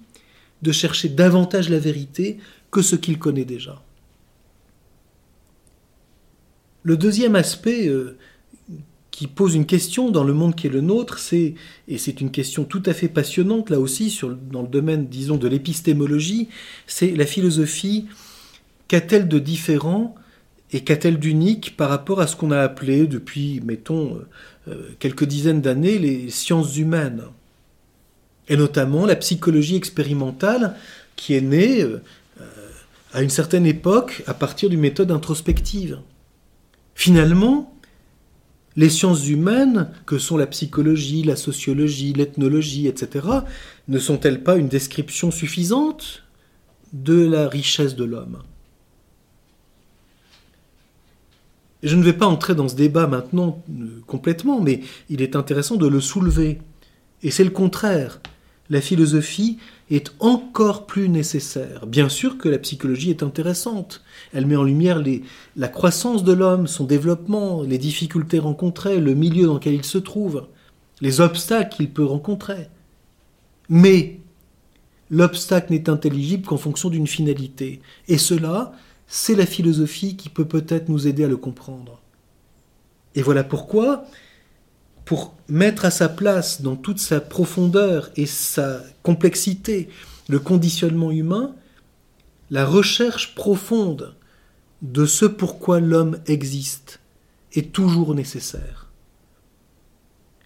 de 0.62 0.72
chercher 0.72 1.08
davantage 1.08 1.68
la 1.68 1.78
vérité 1.78 2.38
que 2.70 2.82
ce 2.82 2.96
qu'il 2.96 3.18
connaît 3.18 3.44
déjà. 3.44 3.82
Le 6.82 6.96
deuxième 6.96 7.36
aspect 7.36 7.86
euh, 7.88 8.16
qui 9.10 9.26
pose 9.26 9.54
une 9.54 9.66
question 9.66 10.10
dans 10.10 10.24
le 10.24 10.32
monde 10.32 10.54
qui 10.54 10.66
est 10.66 10.70
le 10.70 10.80
nôtre, 10.80 11.18
c'est, 11.18 11.54
et 11.86 11.98
c'est 11.98 12.20
une 12.20 12.30
question 12.30 12.64
tout 12.64 12.82
à 12.86 12.94
fait 12.94 13.08
passionnante 13.08 13.70
là 13.70 13.78
aussi 13.78 14.18
dans 14.50 14.62
le 14.62 14.68
domaine, 14.68 15.06
disons, 15.06 15.36
de 15.36 15.48
l'épistémologie, 15.48 16.48
c'est 16.86 17.14
la 17.14 17.26
philosophie, 17.26 18.06
qu'a-t-elle 18.88 19.28
de 19.28 19.38
différent 19.38 20.14
et 20.72 20.80
qu'a-t-elle 20.80 21.18
d'unique 21.18 21.76
par 21.76 21.88
rapport 21.88 22.20
à 22.20 22.26
ce 22.26 22.36
qu'on 22.36 22.50
a 22.50 22.60
appelé 22.60 23.06
depuis, 23.06 23.60
mettons, 23.64 24.16
euh, 24.16 24.28
euh, 24.68 24.90
quelques 24.98 25.24
dizaines 25.24 25.62
d'années, 25.62 25.98
les 25.98 26.30
sciences 26.30 26.76
humaines? 26.76 27.22
Et 28.48 28.56
notamment 28.56 29.06
la 29.06 29.16
psychologie 29.16 29.76
expérimentale 29.76 30.74
qui 31.16 31.34
est 31.34 31.40
née 31.40 31.82
euh, 31.82 32.00
à 33.12 33.22
une 33.22 33.30
certaine 33.30 33.66
époque 33.66 34.22
à 34.26 34.34
partir 34.34 34.68
d'une 34.68 34.80
méthode 34.80 35.10
introspective. 35.10 35.98
Finalement, 36.94 37.74
les 38.76 38.90
sciences 38.90 39.26
humaines, 39.26 39.90
que 40.06 40.18
sont 40.18 40.36
la 40.36 40.46
psychologie, 40.46 41.22
la 41.22 41.36
sociologie, 41.36 42.12
l'ethnologie, 42.12 42.86
etc., 42.86 43.26
ne 43.88 43.98
sont-elles 43.98 44.42
pas 44.42 44.56
une 44.56 44.68
description 44.68 45.30
suffisante 45.30 46.22
de 46.92 47.24
la 47.24 47.48
richesse 47.48 47.96
de 47.96 48.04
l'homme? 48.04 48.38
Je 51.82 51.94
ne 51.94 52.02
vais 52.02 52.12
pas 52.12 52.26
entrer 52.26 52.54
dans 52.54 52.68
ce 52.68 52.74
débat 52.74 53.06
maintenant 53.06 53.62
euh, 53.70 54.02
complètement, 54.06 54.60
mais 54.60 54.80
il 55.08 55.22
est 55.22 55.36
intéressant 55.36 55.76
de 55.76 55.86
le 55.86 56.00
soulever. 56.00 56.58
Et 57.22 57.30
c'est 57.30 57.44
le 57.44 57.50
contraire. 57.50 58.20
La 58.70 58.80
philosophie 58.80 59.58
est 59.90 60.12
encore 60.20 60.86
plus 60.86 61.08
nécessaire. 61.08 61.86
Bien 61.86 62.08
sûr 62.08 62.36
que 62.36 62.48
la 62.48 62.58
psychologie 62.58 63.10
est 63.10 63.22
intéressante. 63.22 64.02
Elle 64.34 64.46
met 64.46 64.56
en 64.56 64.64
lumière 64.64 65.02
la 65.56 65.68
croissance 65.68 66.24
de 66.24 66.32
l'homme, 66.32 66.66
son 66.66 66.84
développement, 66.84 67.62
les 67.62 67.78
difficultés 67.78 68.38
rencontrées, 68.38 69.00
le 69.00 69.14
milieu 69.14 69.46
dans 69.46 69.54
lequel 69.54 69.74
il 69.74 69.84
se 69.84 69.98
trouve, 69.98 70.46
les 71.00 71.20
obstacles 71.20 71.76
qu'il 71.76 71.90
peut 71.90 72.04
rencontrer. 72.04 72.68
Mais 73.70 74.20
l'obstacle 75.10 75.72
n'est 75.72 75.88
intelligible 75.88 76.46
qu'en 76.46 76.58
fonction 76.58 76.90
d'une 76.90 77.06
finalité. 77.06 77.80
Et 78.08 78.18
cela, 78.18 78.72
c'est 79.08 79.34
la 79.34 79.46
philosophie 79.46 80.16
qui 80.16 80.28
peut 80.28 80.46
peut-être 80.46 80.90
nous 80.90 81.08
aider 81.08 81.24
à 81.24 81.28
le 81.28 81.38
comprendre. 81.38 82.00
Et 83.14 83.22
voilà 83.22 83.42
pourquoi, 83.42 84.04
pour 85.06 85.34
mettre 85.48 85.86
à 85.86 85.90
sa 85.90 86.10
place 86.10 86.60
dans 86.60 86.76
toute 86.76 87.00
sa 87.00 87.20
profondeur 87.20 88.10
et 88.16 88.26
sa 88.26 88.82
complexité 89.02 89.88
le 90.28 90.38
conditionnement 90.38 91.10
humain, 91.10 91.54
la 92.50 92.66
recherche 92.66 93.34
profonde 93.34 94.14
de 94.82 95.06
ce 95.06 95.24
pourquoi 95.24 95.80
l'homme 95.80 96.18
existe 96.26 97.00
est 97.54 97.72
toujours 97.72 98.14
nécessaire. 98.14 98.90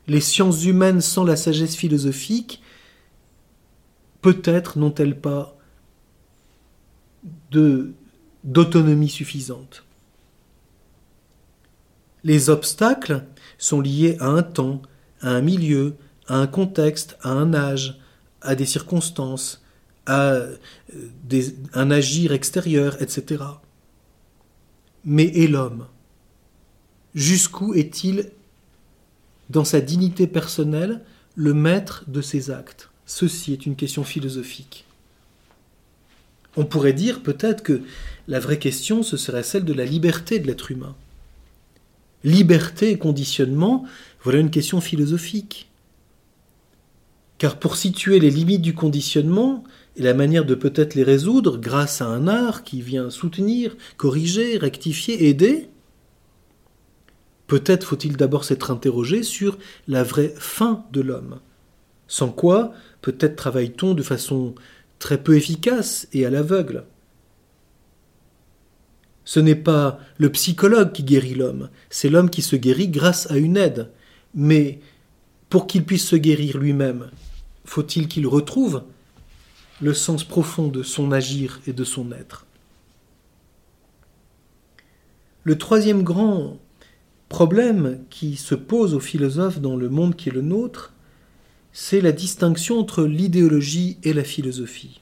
Les 0.07 0.21
sciences 0.21 0.65
humaines 0.65 1.01
sans 1.01 1.25
la 1.25 1.37
sagesse 1.37 1.75
philosophique, 1.75 2.63
peut-être 4.21 4.79
n'ont-elles 4.79 5.21
pas 5.21 5.57
de 7.51 7.93
d'autonomie 8.45 9.09
suffisante. 9.09 9.85
Les 12.25 12.51
obstacles 12.51 13.25
sont 13.59 13.81
liés 13.81 14.17
à 14.21 14.27
un 14.27 14.43
temps, 14.43 14.83
à 15.21 15.31
un 15.31 15.41
milieu, 15.41 15.97
à 16.29 16.37
un 16.37 16.47
contexte, 16.47 17.17
à 17.23 17.31
un 17.31 17.55
âge, 17.55 17.99
à 18.41 18.55
des 18.55 18.67
circonstances, 18.67 19.63
à 20.07 20.33
euh, 20.33 20.57
un 21.75 21.91
agir 21.91 22.33
extérieur, 22.33 23.01
etc. 23.01 23.45
Mais 25.05 25.25
et 25.25 25.47
l'homme? 25.47 25.87
Jusqu'où 27.15 27.75
est-il, 27.75 28.31
dans 29.51 29.65
sa 29.65 29.81
dignité 29.81 30.27
personnelle, 30.27 31.03
le 31.35 31.55
maître 31.55 32.05
de 32.09 32.23
ses 32.23 32.51
actes? 32.51 32.91
Ceci 33.07 33.53
est 33.53 33.67
une 33.67 33.77
question 33.77 34.05
philosophique. 34.05 34.87
On 36.57 36.65
pourrait 36.65 36.93
dire 36.93 37.23
peut-être 37.23 37.63
que 37.63 37.83
la 38.33 38.41
vraie 38.41 38.59
question, 38.59 39.03
ce 39.03 39.19
serait 39.19 39.43
celle 39.43 39.67
de 39.67 39.75
la 39.75 39.85
liberté 39.85 40.39
de 40.39 40.47
l'être 40.47 40.71
humain. 40.71 40.97
Liberté 42.25 42.91
et 42.91 42.97
conditionnement, 42.97 43.85
voilà 44.23 44.39
une 44.39 44.51
question 44.51 44.81
philosophique. 44.81 45.71
Car 47.37 47.59
pour 47.59 47.77
situer 47.77 48.21
les 48.21 48.31
limites 48.31 48.63
du 48.63 48.75
conditionnement 48.75 49.65
et 49.97 50.03
la 50.03 50.15
manière 50.15 50.47
de 50.47 50.55
peut-être 50.55 50.95
les 50.95 51.03
résoudre 51.03 51.59
grâce 51.59 52.01
à 52.01 52.07
un 52.07 52.27
art 52.27 52.65
qui 52.65 52.81
vient 52.81 53.11
soutenir, 53.11 53.77
corriger, 53.99 54.57
rectifier, 54.57 55.29
aider, 55.29 55.69
peut-être 57.49 57.87
faut-il 57.87 58.17
d'abord 58.17 58.45
s'être 58.45 58.71
interrogé 58.71 59.23
sur 59.23 59.59
la 59.89 60.05
vraie 60.05 60.33
fin 60.39 60.87
de 60.91 61.03
l'homme. 61.03 61.39
Sans 62.09 62.31
quoi, 62.31 62.73
peut-être 63.03 63.37
travaille-t-on 63.37 63.93
de 63.93 64.03
façon 64.03 64.55
très 64.99 65.23
peu 65.23 65.37
efficace 65.37 66.09
et 66.15 66.25
à 66.25 66.31
l'aveugle. 66.31 66.87
Ce 69.25 69.41
n'est 69.41 69.55
pas 69.55 70.01
le 70.19 70.31
psychologue 70.31 70.93
qui 70.93 71.05
guérit 71.05 71.35
l'homme, 71.35 71.69
c'est 71.91 72.09
l'homme 72.09 72.31
qui 72.31 72.43
se 72.43 72.57
guérit 72.57 72.89
grâce 72.89 73.31
à 73.31 73.37
une 73.37 73.57
aide. 73.57 73.91
Mais 74.35 74.81
pour 75.49 75.67
qu'il 75.67 75.85
puisse 75.85 76.07
se 76.07 76.17
guérir 76.17 76.59
lui-même, 76.59 77.11
faut-il 77.65 78.09
qu'il 78.09 78.27
retrouve 78.27 78.83
le 79.81 79.95
sens 79.95 80.25
profond 80.25 80.69
de 80.69 80.83
son 80.83 81.13
agir 81.13 81.61
et 81.67 81.73
de 81.73 81.85
son 81.85 82.11
être? 82.13 82.47
Le 85.45 85.59
troisième 85.59 86.03
grand 86.03 86.59
problème 87.29 88.01
qui 88.11 88.37
se 88.37 88.55
pose 88.55 88.95
aux 88.95 89.01
philosophes 89.01 89.61
dans 89.61 89.77
le 89.77 89.89
monde 89.89 90.17
qui 90.17 90.29
est 90.31 90.33
le 90.33 90.41
nôtre, 90.41 90.95
c'est 91.73 92.01
la 92.01 92.13
distinction 92.13 92.79
entre 92.79 93.05
l'idéologie 93.05 93.99
et 94.05 94.13
la 94.13 94.25
philosophie. 94.25 95.02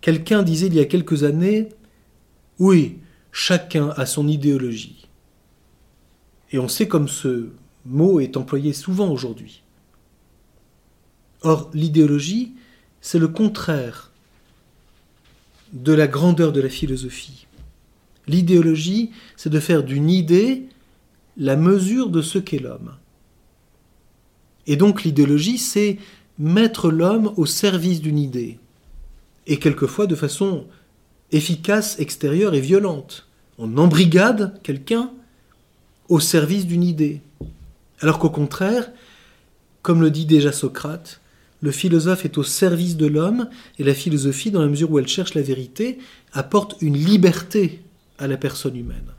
Quelqu'un 0.00 0.42
disait 0.42 0.68
il 0.68 0.74
y 0.74 0.80
a 0.80 0.84
quelques 0.84 1.24
années, 1.24 1.68
oui, 2.58 2.98
chacun 3.32 3.90
a 3.90 4.06
son 4.06 4.28
idéologie. 4.28 5.08
Et 6.50 6.58
on 6.58 6.68
sait 6.68 6.88
comme 6.88 7.08
ce 7.08 7.50
mot 7.84 8.20
est 8.20 8.36
employé 8.36 8.72
souvent 8.72 9.10
aujourd'hui. 9.10 9.62
Or, 11.42 11.70
l'idéologie, 11.74 12.52
c'est 13.00 13.18
le 13.18 13.28
contraire 13.28 14.12
de 15.72 15.92
la 15.92 16.06
grandeur 16.06 16.52
de 16.52 16.60
la 16.60 16.68
philosophie. 16.68 17.46
L'idéologie, 18.26 19.10
c'est 19.36 19.50
de 19.50 19.60
faire 19.60 19.84
d'une 19.84 20.10
idée 20.10 20.64
la 21.36 21.56
mesure 21.56 22.10
de 22.10 22.22
ce 22.22 22.38
qu'est 22.38 22.58
l'homme. 22.58 22.94
Et 24.66 24.76
donc 24.76 25.04
l'idéologie, 25.04 25.58
c'est 25.58 25.98
mettre 26.38 26.90
l'homme 26.90 27.32
au 27.36 27.46
service 27.46 28.00
d'une 28.00 28.18
idée 28.18 28.58
et 29.48 29.58
quelquefois 29.58 30.06
de 30.06 30.14
façon 30.14 30.66
efficace, 31.32 31.98
extérieure 31.98 32.54
et 32.54 32.60
violente. 32.60 33.26
On 33.58 33.76
embrigade 33.78 34.60
quelqu'un 34.62 35.10
au 36.08 36.20
service 36.20 36.66
d'une 36.66 36.84
idée. 36.84 37.20
Alors 38.00 38.18
qu'au 38.18 38.30
contraire, 38.30 38.90
comme 39.82 40.00
le 40.00 40.10
dit 40.10 40.26
déjà 40.26 40.52
Socrate, 40.52 41.20
le 41.60 41.72
philosophe 41.72 42.24
est 42.24 42.38
au 42.38 42.44
service 42.44 42.96
de 42.96 43.06
l'homme 43.06 43.48
et 43.78 43.84
la 43.84 43.94
philosophie, 43.94 44.52
dans 44.52 44.60
la 44.60 44.68
mesure 44.68 44.92
où 44.92 44.98
elle 44.98 45.08
cherche 45.08 45.34
la 45.34 45.42
vérité, 45.42 45.98
apporte 46.32 46.76
une 46.80 46.96
liberté 46.96 47.82
à 48.18 48.28
la 48.28 48.36
personne 48.36 48.76
humaine. 48.76 49.12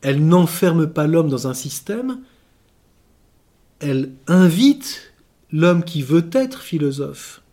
Elle 0.00 0.26
n'enferme 0.26 0.88
pas 0.88 1.06
l'homme 1.06 1.28
dans 1.28 1.46
un 1.46 1.54
système, 1.54 2.20
elle 3.78 4.10
invite 4.26 5.12
l'homme 5.52 5.84
qui 5.84 6.02
veut 6.02 6.28
être 6.32 6.62
philosophe 6.62 7.43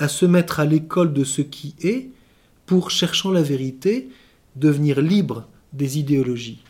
à 0.00 0.08
se 0.08 0.24
mettre 0.26 0.58
à 0.60 0.64
l'école 0.64 1.12
de 1.12 1.24
ce 1.24 1.42
qui 1.42 1.76
est 1.82 2.08
pour, 2.66 2.90
cherchant 2.90 3.30
la 3.30 3.42
vérité, 3.42 4.08
devenir 4.56 5.00
libre 5.00 5.46
des 5.72 5.98
idéologies. 5.98 6.62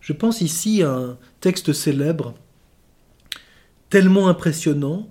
Je 0.00 0.12
pense 0.12 0.42
ici 0.42 0.82
à 0.82 0.92
un 0.92 1.18
texte 1.40 1.72
célèbre, 1.72 2.34
tellement 3.88 4.28
impressionnant, 4.28 5.08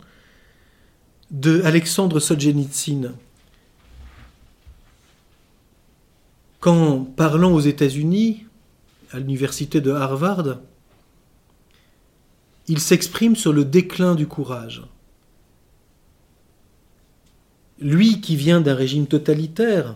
de 1.32 1.64
Alexandre 1.64 2.20
Solzhenitsyn. 2.20 3.14
Quand, 6.60 7.04
parlant 7.04 7.52
aux 7.52 7.60
États-Unis, 7.60 8.46
à 9.12 9.18
l'université 9.18 9.82
de 9.82 9.92
Harvard, 9.92 10.60
il 12.68 12.80
s'exprime 12.80 13.36
sur 13.36 13.52
le 13.52 13.66
déclin 13.66 14.14
du 14.14 14.28
courage 14.28 14.84
lui 17.84 18.22
qui 18.22 18.36
vient 18.36 18.62
d'un 18.62 18.76
régime 18.76 19.08
totalitaire 19.08 19.96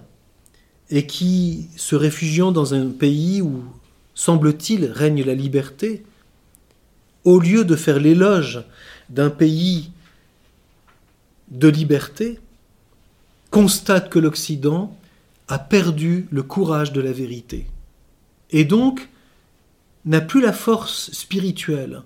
et 0.89 1.07
qui, 1.07 1.69
se 1.75 1.95
réfugiant 1.95 2.51
dans 2.51 2.73
un 2.73 2.89
pays 2.89 3.41
où, 3.41 3.63
semble-t-il, 4.13 4.85
règne 4.85 5.23
la 5.23 5.33
liberté, 5.33 6.03
au 7.23 7.39
lieu 7.39 7.65
de 7.65 7.75
faire 7.75 7.99
l'éloge 7.99 8.63
d'un 9.09 9.29
pays 9.29 9.91
de 11.49 11.67
liberté, 11.67 12.39
constate 13.51 14.09
que 14.09 14.19
l'Occident 14.19 14.95
a 15.47 15.59
perdu 15.59 16.27
le 16.29 16.43
courage 16.43 16.91
de 16.91 17.01
la 17.01 17.13
vérité, 17.13 17.67
et 18.51 18.65
donc 18.65 19.09
n'a 20.05 20.21
plus 20.21 20.41
la 20.41 20.53
force 20.53 21.11
spirituelle 21.11 22.03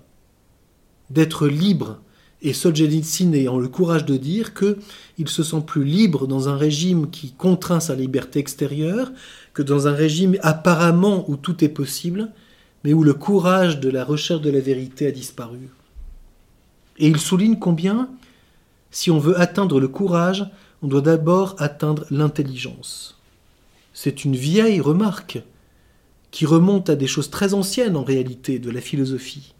d'être 1.10 1.46
libre 1.46 2.00
et 2.42 2.52
Solzhenitsyn 2.52 3.32
ayant 3.32 3.58
le 3.58 3.68
courage 3.68 4.04
de 4.04 4.16
dire 4.16 4.52
qu'il 4.52 5.28
se 5.28 5.42
sent 5.42 5.62
plus 5.64 5.84
libre 5.84 6.26
dans 6.26 6.48
un 6.48 6.56
régime 6.56 7.08
qui 7.08 7.32
contraint 7.32 7.80
sa 7.80 7.94
liberté 7.94 8.40
extérieure 8.40 9.12
que 9.54 9.62
dans 9.62 9.86
un 9.86 9.92
régime 9.92 10.36
apparemment 10.42 11.24
où 11.30 11.36
tout 11.36 11.64
est 11.64 11.68
possible, 11.68 12.30
mais 12.84 12.92
où 12.92 13.04
le 13.04 13.14
courage 13.14 13.78
de 13.78 13.88
la 13.88 14.04
recherche 14.04 14.40
de 14.40 14.50
la 14.50 14.60
vérité 14.60 15.06
a 15.06 15.12
disparu. 15.12 15.70
Et 16.98 17.06
il 17.06 17.18
souligne 17.18 17.58
combien, 17.58 18.10
si 18.90 19.10
on 19.10 19.18
veut 19.18 19.40
atteindre 19.40 19.78
le 19.78 19.88
courage, 19.88 20.44
on 20.82 20.88
doit 20.88 21.00
d'abord 21.00 21.54
atteindre 21.58 22.06
l'intelligence. 22.10 23.20
C'est 23.94 24.24
une 24.24 24.34
vieille 24.34 24.80
remarque 24.80 25.42
qui 26.32 26.44
remonte 26.44 26.90
à 26.90 26.96
des 26.96 27.06
choses 27.06 27.30
très 27.30 27.54
anciennes 27.54 27.96
en 27.96 28.02
réalité 28.02 28.58
de 28.58 28.70
la 28.70 28.80
philosophie 28.80 29.54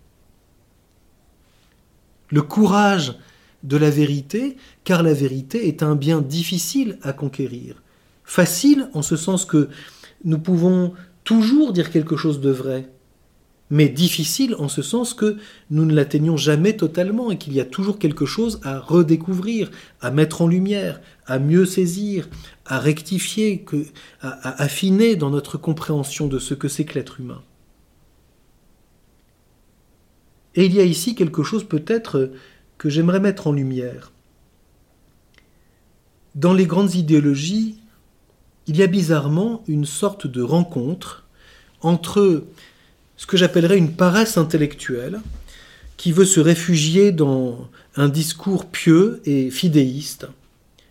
le 2.33 2.43
courage 2.43 3.15
de 3.63 3.77
la 3.77 3.91
vérité, 3.91 4.57
car 4.85 5.03
la 5.03 5.13
vérité 5.13 5.69
est 5.69 5.83
un 5.83 5.95
bien 5.95 6.21
difficile 6.21 6.99
à 7.03 7.13
conquérir. 7.13 7.83
Facile 8.25 8.89
en 8.95 9.03
ce 9.03 9.17
sens 9.17 9.45
que 9.45 9.69
nous 10.25 10.39
pouvons 10.39 10.95
toujours 11.25 11.73
dire 11.73 11.91
quelque 11.91 12.17
chose 12.17 12.41
de 12.41 12.51
vrai, 12.51 12.89
mais 13.69 13.89
difficile 13.89 14.55
en 14.59 14.69
ce 14.69 14.81
sens 14.81 15.13
que 15.13 15.37
nous 15.71 15.85
ne 15.85 15.95
l'atteignons 15.95 16.39
jamais 16.39 16.75
totalement 16.75 17.31
et 17.31 17.37
qu'il 17.39 17.53
y 17.53 17.61
a 17.61 17.67
toujours 17.67 17.99
quelque 17.99 18.27
chose 18.27 18.61
à 18.65 18.79
redécouvrir, 18.79 19.71
à 20.01 20.11
mettre 20.11 20.41
en 20.41 20.49
lumière, 20.49 21.01
à 21.27 21.39
mieux 21.39 21.67
saisir, 21.67 22.29
à 22.65 22.79
rectifier, 22.79 23.65
à, 24.23 24.63
affiner 24.63 25.17
dans 25.17 25.31
notre 25.31 25.59
compréhension 25.59 26.29
de 26.29 26.39
ce 26.39 26.55
que 26.55 26.69
c'est 26.69 26.85
que 26.85 26.95
l'être 26.95 27.21
humain. 27.21 27.43
Et 30.55 30.67
il 30.67 30.75
y 30.75 30.81
a 30.81 30.85
ici 30.85 31.15
quelque 31.15 31.43
chose 31.43 31.65
peut-être 31.65 32.33
que 32.79 32.89
j'aimerais 32.89 33.21
mettre 33.21 33.47
en 33.47 33.53
lumière. 33.53 34.13
Dans 36.35 36.55
les 36.55 36.67
grandes 36.67 36.95
idéologies, 36.95 37.77
il 38.67 38.77
y 38.77 38.83
a 38.83 38.87
bizarrement 38.87 39.63
une 39.67 39.85
sorte 39.85 40.27
de 40.27 40.43
rencontre 40.43 41.25
entre 41.81 42.45
ce 43.17 43.27
que 43.27 43.37
j'appellerais 43.37 43.79
une 43.79 43.93
paresse 43.93 44.37
intellectuelle 44.37 45.21
qui 45.97 46.13
veut 46.13 46.25
se 46.25 46.41
réfugier 46.41 47.13
dans 47.13 47.69
un 47.97 48.09
discours 48.09 48.67
pieux 48.67 49.21
et 49.25 49.51
fidéiste, 49.51 50.27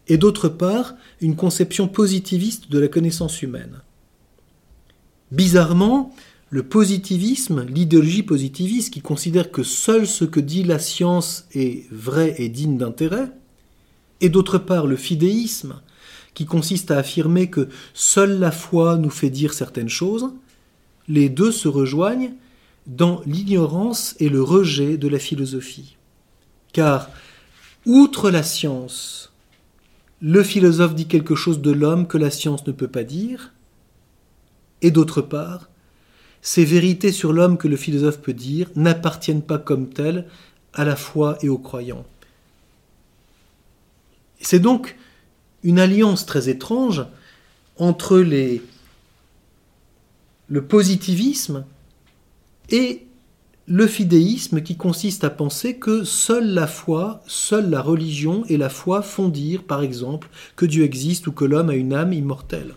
et 0.08 0.18
d'autre 0.18 0.48
part 0.48 0.94
une 1.20 1.36
conception 1.36 1.88
positiviste 1.88 2.72
de 2.72 2.80
la 2.80 2.88
connaissance 2.88 3.42
humaine. 3.42 3.82
Bizarrement, 5.32 6.14
le 6.52 6.64
positivisme, 6.64 7.64
l'idéologie 7.64 8.24
positiviste 8.24 8.94
qui 8.94 9.02
considère 9.02 9.52
que 9.52 9.64
seul 9.64 10.06
ce 10.06 10.26
que 10.26 10.42
dit 10.42 10.64
la 10.64 10.80
science 10.80 11.46
est 11.54 11.90
vrai 11.92 12.36
et 12.40 12.50
digne 12.50 12.78
d'intérêt, 12.78 13.32
et 14.20 14.28
d'autre 14.28 14.58
part 14.58 14.86
le 14.86 14.98
fidéisme 14.98 15.82
qui 16.34 16.46
consiste 16.46 16.92
à 16.92 16.98
affirmer 16.98 17.50
que 17.50 17.70
seule 17.94 18.38
la 18.38 18.52
foi 18.52 18.98
nous 18.98 19.10
fait 19.10 19.30
dire 19.30 19.54
certaines 19.54 19.90
choses, 19.90 20.30
les 21.08 21.30
deux 21.30 21.54
se 21.54 21.70
rejoignent 21.70 22.34
dans 22.86 23.22
l'ignorance 23.26 24.16
et 24.20 24.28
le 24.28 24.44
rejet 24.44 24.98
de 24.98 25.08
la 25.08 25.20
philosophie. 25.20 25.96
Car, 26.74 27.10
outre 27.86 28.30
la 28.30 28.44
science, 28.44 29.32
le 30.20 30.44
philosophe 30.44 30.96
dit 30.96 31.08
quelque 31.08 31.36
chose 31.36 31.62
de 31.62 31.72
l'homme 31.72 32.08
que 32.08 32.18
la 32.18 32.30
science 32.30 32.68
ne 32.68 32.74
peut 32.74 32.90
pas 32.90 33.04
dire, 33.04 33.54
et 34.82 34.92
d'autre 34.92 35.22
part, 35.22 35.71
ces 36.42 36.66
vérités 36.66 37.12
sur 37.12 37.34
l'homme 37.34 37.58
que 37.58 37.68
le 37.68 37.78
philosophe 37.78 38.20
peut 38.22 38.34
dire 38.34 38.70
n'appartiennent 38.76 39.44
pas 39.44 39.60
comme 39.60 39.90
telles 39.90 40.26
à 40.74 40.86
la 40.86 40.96
foi 40.96 41.38
et 41.42 41.50
aux 41.50 41.58
croyants. 41.58 42.06
C'est 44.40 44.60
donc 44.60 44.98
une 45.64 45.80
alliance 45.80 46.26
très 46.26 46.50
étrange 46.50 47.06
entre 47.78 48.18
le 48.18 48.62
positivisme 50.66 51.66
et 52.70 53.06
le 53.68 53.88
fidéisme 53.88 54.62
qui 54.62 54.76
consiste 54.76 55.24
à 55.24 55.30
penser 55.30 55.78
que 55.78 56.04
seule 56.04 56.54
la 56.54 56.68
foi, 56.68 57.22
seule 57.28 57.70
la 57.70 57.82
religion 57.82 58.44
et 58.50 58.58
la 58.58 58.70
foi 58.70 59.02
font 59.02 59.30
dire, 59.30 59.64
par 59.64 59.82
exemple, 59.82 60.30
que 60.56 60.66
Dieu 60.66 60.84
existe 60.84 61.28
ou 61.28 61.32
que 61.32 61.46
l'homme 61.46 61.70
a 61.70 61.76
une 61.76 61.94
âme 61.94 62.12
immortelle. 62.12 62.74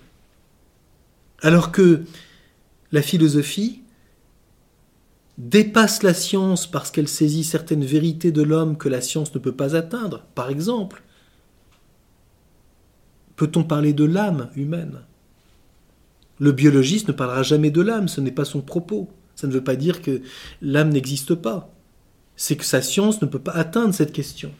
Alors 1.40 1.72
que 1.72 2.04
la 2.94 3.02
philosophie 3.02 3.82
dépasse 5.36 6.04
la 6.04 6.14
science 6.14 6.68
parce 6.68 6.92
qu'elle 6.92 7.08
saisit 7.08 7.42
certaines 7.42 7.84
vérités 7.84 8.30
de 8.30 8.40
l'homme 8.40 8.78
que 8.78 8.88
la 8.88 9.00
science 9.00 9.34
ne 9.34 9.40
peut 9.40 9.56
pas 9.56 9.74
atteindre. 9.74 10.24
Par 10.36 10.48
exemple, 10.48 11.02
peut-on 13.34 13.64
parler 13.64 13.94
de 13.94 14.04
l'âme 14.04 14.48
humaine? 14.54 15.00
Le 16.38 16.52
biologiste 16.52 17.08
ne 17.08 17.12
parlera 17.12 17.42
jamais 17.42 17.72
de 17.72 17.82
l'âme, 17.82 18.06
ce 18.06 18.20
n'est 18.20 18.30
pas 18.30 18.44
son 18.44 18.60
propos. 18.60 19.08
Ça 19.34 19.48
ne 19.48 19.52
veut 19.52 19.64
pas 19.64 19.74
dire 19.74 20.00
que 20.00 20.22
l'âme 20.62 20.90
n'existe 20.90 21.34
pas. 21.34 21.74
C'est 22.36 22.54
que 22.54 22.64
sa 22.64 22.80
science 22.80 23.20
ne 23.22 23.26
peut 23.26 23.40
pas 23.40 23.54
atteindre 23.54 23.92
cette 23.92 24.12
question. 24.12 24.52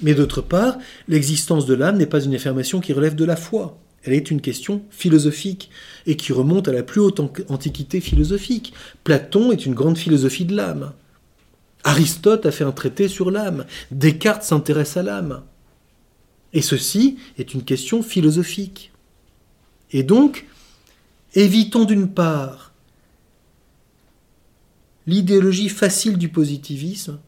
Mais 0.00 0.14
d'autre 0.14 0.40
part, 0.40 0.78
l'existence 1.08 1.66
de 1.66 1.74
l'âme 1.74 1.98
n'est 1.98 2.06
pas 2.06 2.24
une 2.24 2.34
affirmation 2.34 2.80
qui 2.80 2.94
relève 2.94 3.16
de 3.16 3.26
la 3.26 3.36
foi. 3.36 3.78
Elle 4.04 4.14
est 4.14 4.30
une 4.30 4.40
question 4.40 4.82
philosophique 4.90 5.70
et 6.06 6.16
qui 6.16 6.32
remonte 6.32 6.68
à 6.68 6.72
la 6.72 6.82
plus 6.82 7.00
haute 7.00 7.20
antiquité 7.48 8.00
philosophique. 8.00 8.72
Platon 9.04 9.52
est 9.52 9.66
une 9.66 9.74
grande 9.74 9.98
philosophie 9.98 10.46
de 10.46 10.56
l'âme. 10.56 10.92
Aristote 11.84 12.46
a 12.46 12.50
fait 12.50 12.64
un 12.64 12.72
traité 12.72 13.08
sur 13.08 13.30
l'âme. 13.30 13.66
Descartes 13.90 14.42
s'intéresse 14.42 14.96
à 14.96 15.02
l'âme. 15.02 15.42
Et 16.52 16.62
ceci 16.62 17.18
est 17.38 17.54
une 17.54 17.62
question 17.62 18.02
philosophique. 18.02 18.92
Et 19.92 20.02
donc, 20.02 20.46
évitons 21.34 21.84
d'une 21.84 22.08
part 22.08 22.72
l'idéologie 25.06 25.68
facile 25.68 26.18
du 26.18 26.28
positivisme, 26.28 27.18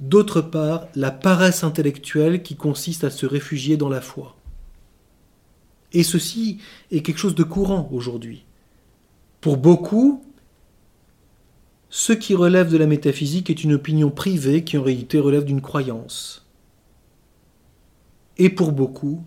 d'autre 0.00 0.40
part 0.40 0.86
la 0.94 1.10
paresse 1.10 1.64
intellectuelle 1.64 2.42
qui 2.42 2.56
consiste 2.56 3.04
à 3.04 3.10
se 3.10 3.26
réfugier 3.26 3.76
dans 3.76 3.88
la 3.88 4.00
foi. 4.00 4.36
Et 5.92 6.02
ceci 6.02 6.58
est 6.90 7.02
quelque 7.02 7.18
chose 7.18 7.34
de 7.34 7.42
courant 7.42 7.88
aujourd'hui. 7.92 8.44
Pour 9.40 9.56
beaucoup, 9.56 10.24
ce 11.90 12.12
qui 12.12 12.34
relève 12.34 12.70
de 12.70 12.78
la 12.78 12.86
métaphysique 12.86 13.50
est 13.50 13.64
une 13.64 13.74
opinion 13.74 14.10
privée 14.10 14.64
qui 14.64 14.78
en 14.78 14.82
réalité 14.82 15.18
relève 15.18 15.44
d'une 15.44 15.60
croyance. 15.60 16.46
Et 18.38 18.48
pour 18.48 18.72
beaucoup, 18.72 19.22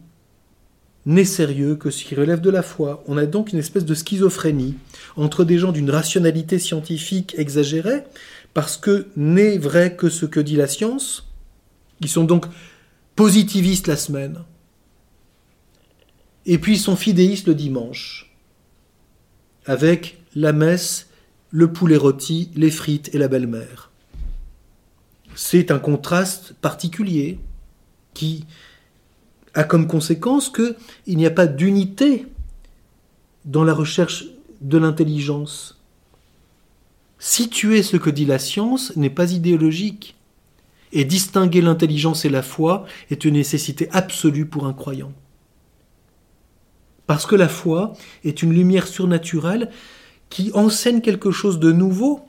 n'est 1.06 1.26
sérieux 1.26 1.76
que 1.76 1.92
ce 1.92 2.04
qui 2.04 2.16
relève 2.16 2.42
de 2.42 2.50
la 2.50 2.64
foi. 2.64 3.04
On 3.08 3.18
a 3.18 3.26
donc 3.28 3.54
une 3.54 3.60
espèce 3.60 3.86
de 3.86 3.94
schizophrénie 3.94 4.76
entre 5.16 5.44
des 5.44 5.60
gens 5.60 5.72
d'une 5.72 5.92
rationalité 5.92 6.58
scientifique 6.58 7.36
exagérée, 7.38 8.04
parce 8.54 8.78
que 8.78 9.08
n'est 9.16 9.58
vrai 9.58 9.96
que 9.96 10.10
ce 10.10 10.26
que 10.26 10.40
dit 10.40 10.56
la 10.56 10.68
science, 10.68 11.28
ils 12.02 12.10
sont 12.10 12.24
donc 12.24 12.48
positivistes 13.16 13.88
la 13.88 13.98
semaine, 13.98 14.44
et 16.46 16.58
puis 16.58 16.78
son 16.78 16.96
fidéiste 16.96 17.48
le 17.48 17.56
dimanche, 17.56 18.36
avec 19.66 20.20
la 20.36 20.54
messe, 20.54 21.10
le 21.50 21.72
poulet 21.72 21.98
rôti, 21.98 22.52
les 22.56 22.72
frites 22.72 23.14
et 23.14 23.18
la 23.18 23.28
belle-mère. 23.28 23.92
C'est 25.36 25.72
un 25.72 25.80
contraste 25.80 26.54
particulier 26.62 27.40
qui 28.14 28.46
a 29.54 29.64
comme 29.64 29.88
conséquence 29.88 30.50
qu'il 30.50 31.18
n'y 31.18 31.26
a 31.26 31.32
pas 31.32 31.48
d'unité 31.48 32.28
dans 33.46 33.64
la 33.64 33.74
recherche 33.74 34.26
de 34.62 34.78
l'intelligence. 34.78 35.80
Situer 37.20 37.84
ce 37.84 37.98
que 37.98 38.10
dit 38.10 38.26
la 38.26 38.40
science 38.40 38.96
n'est 38.96 39.10
pas 39.10 39.32
idéologique, 39.32 40.16
et 40.96 41.04
distinguer 41.04 41.62
l'intelligence 41.62 42.24
et 42.26 42.30
la 42.30 42.42
foi 42.42 42.86
est 43.10 43.26
une 43.26 43.34
nécessité 43.34 43.90
absolue 43.92 44.46
pour 44.46 44.66
un 44.66 44.74
croyant. 44.74 45.12
Parce 47.08 47.26
que 47.26 47.36
la 47.36 47.50
foi 47.50 47.94
est 48.24 48.42
une 48.42 48.54
lumière 48.54 48.88
surnaturelle 48.88 49.70
qui 50.30 50.52
enseigne 50.54 51.02
quelque 51.02 51.32
chose 51.32 51.60
de 51.60 51.72
nouveau, 51.72 52.22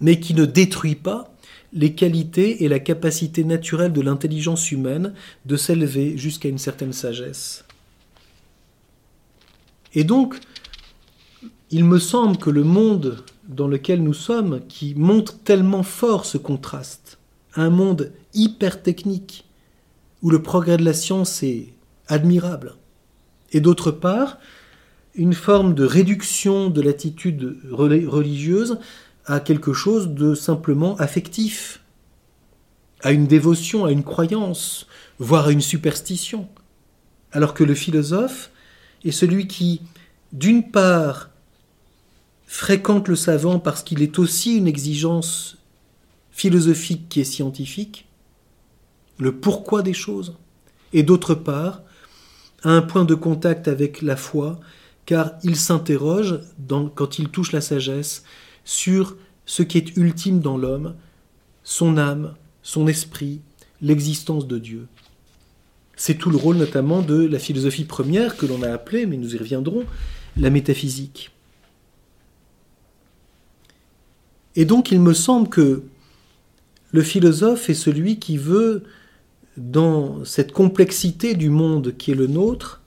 mais 0.00 0.18
qui 0.18 0.34
ne 0.34 0.44
détruit 0.44 0.94
pas 0.94 1.34
les 1.72 1.94
qualités 1.94 2.64
et 2.64 2.68
la 2.68 2.78
capacité 2.78 3.44
naturelle 3.44 3.92
de 3.92 4.00
l'intelligence 4.00 4.72
humaine 4.72 5.14
de 5.46 5.56
s'élever 5.56 6.16
jusqu'à 6.18 6.48
une 6.48 6.58
certaine 6.58 6.92
sagesse. 6.92 7.64
Et 9.94 10.04
donc, 10.04 10.38
il 11.70 11.84
me 11.84 11.98
semble 11.98 12.36
que 12.36 12.50
le 12.50 12.64
monde 12.64 13.24
dans 13.48 13.68
lequel 13.68 14.02
nous 14.02 14.14
sommes, 14.14 14.60
qui 14.68 14.94
montre 14.94 15.38
tellement 15.38 15.82
fort 15.82 16.24
ce 16.26 16.38
contraste, 16.38 17.18
un 17.54 17.70
monde 17.70 18.12
hyper 18.34 18.82
technique, 18.82 19.46
où 20.22 20.30
le 20.30 20.42
progrès 20.42 20.76
de 20.76 20.84
la 20.84 20.92
science 20.92 21.42
est 21.42 21.74
admirable, 22.08 22.76
et 23.52 23.60
d'autre 23.60 23.90
part, 23.90 24.38
une 25.14 25.34
forme 25.34 25.74
de 25.74 25.84
réduction 25.84 26.70
de 26.70 26.80
l'attitude 26.80 27.58
religieuse 27.70 28.78
à 29.26 29.40
quelque 29.40 29.72
chose 29.72 30.08
de 30.08 30.34
simplement 30.34 30.96
affectif, 30.96 31.80
à 33.02 33.12
une 33.12 33.26
dévotion, 33.26 33.84
à 33.84 33.92
une 33.92 34.04
croyance, 34.04 34.86
voire 35.18 35.48
à 35.48 35.52
une 35.52 35.60
superstition. 35.60 36.48
Alors 37.30 37.54
que 37.54 37.64
le 37.64 37.74
philosophe 37.74 38.50
est 39.04 39.10
celui 39.10 39.46
qui, 39.46 39.82
d'une 40.32 40.70
part, 40.70 41.30
fréquente 42.46 43.08
le 43.08 43.16
savant 43.16 43.58
parce 43.58 43.82
qu'il 43.82 44.02
est 44.02 44.18
aussi 44.18 44.56
une 44.56 44.66
exigence 44.66 45.58
philosophique 46.30 47.08
qui 47.08 47.20
est 47.20 47.24
scientifique, 47.24 48.06
le 49.18 49.32
pourquoi 49.32 49.82
des 49.82 49.92
choses, 49.92 50.36
et 50.92 51.02
d'autre 51.02 51.34
part, 51.34 51.82
a 52.64 52.70
un 52.70 52.82
point 52.82 53.04
de 53.04 53.14
contact 53.14 53.68
avec 53.68 54.02
la 54.02 54.16
foi, 54.16 54.60
car 55.06 55.32
il 55.42 55.56
s'interroge, 55.56 56.40
quand 56.94 57.18
il 57.18 57.28
touche 57.28 57.52
la 57.52 57.60
sagesse, 57.60 58.24
sur 58.64 59.16
ce 59.46 59.62
qui 59.62 59.78
est 59.78 59.96
ultime 59.96 60.40
dans 60.40 60.56
l'homme, 60.56 60.94
son 61.64 61.98
âme, 61.98 62.34
son 62.62 62.86
esprit, 62.86 63.40
l'existence 63.80 64.46
de 64.46 64.58
Dieu. 64.58 64.86
C'est 65.96 66.14
tout 66.14 66.30
le 66.30 66.36
rôle 66.36 66.56
notamment 66.56 67.02
de 67.02 67.24
la 67.26 67.38
philosophie 67.38 67.84
première 67.84 68.36
que 68.36 68.46
l'on 68.46 68.62
a 68.62 68.70
appelée, 68.70 69.06
mais 69.06 69.16
nous 69.16 69.34
y 69.34 69.38
reviendrons, 69.38 69.84
la 70.36 70.50
métaphysique. 70.50 71.30
Et 74.56 74.64
donc 74.64 74.90
il 74.90 75.00
me 75.00 75.14
semble 75.14 75.48
que 75.48 75.82
le 76.92 77.02
philosophe 77.02 77.70
est 77.70 77.74
celui 77.74 78.18
qui 78.18 78.36
veut, 78.36 78.84
dans 79.56 80.24
cette 80.24 80.52
complexité 80.52 81.34
du 81.34 81.50
monde 81.50 81.96
qui 81.96 82.12
est 82.12 82.16
le 82.16 82.26
nôtre, 82.26 82.80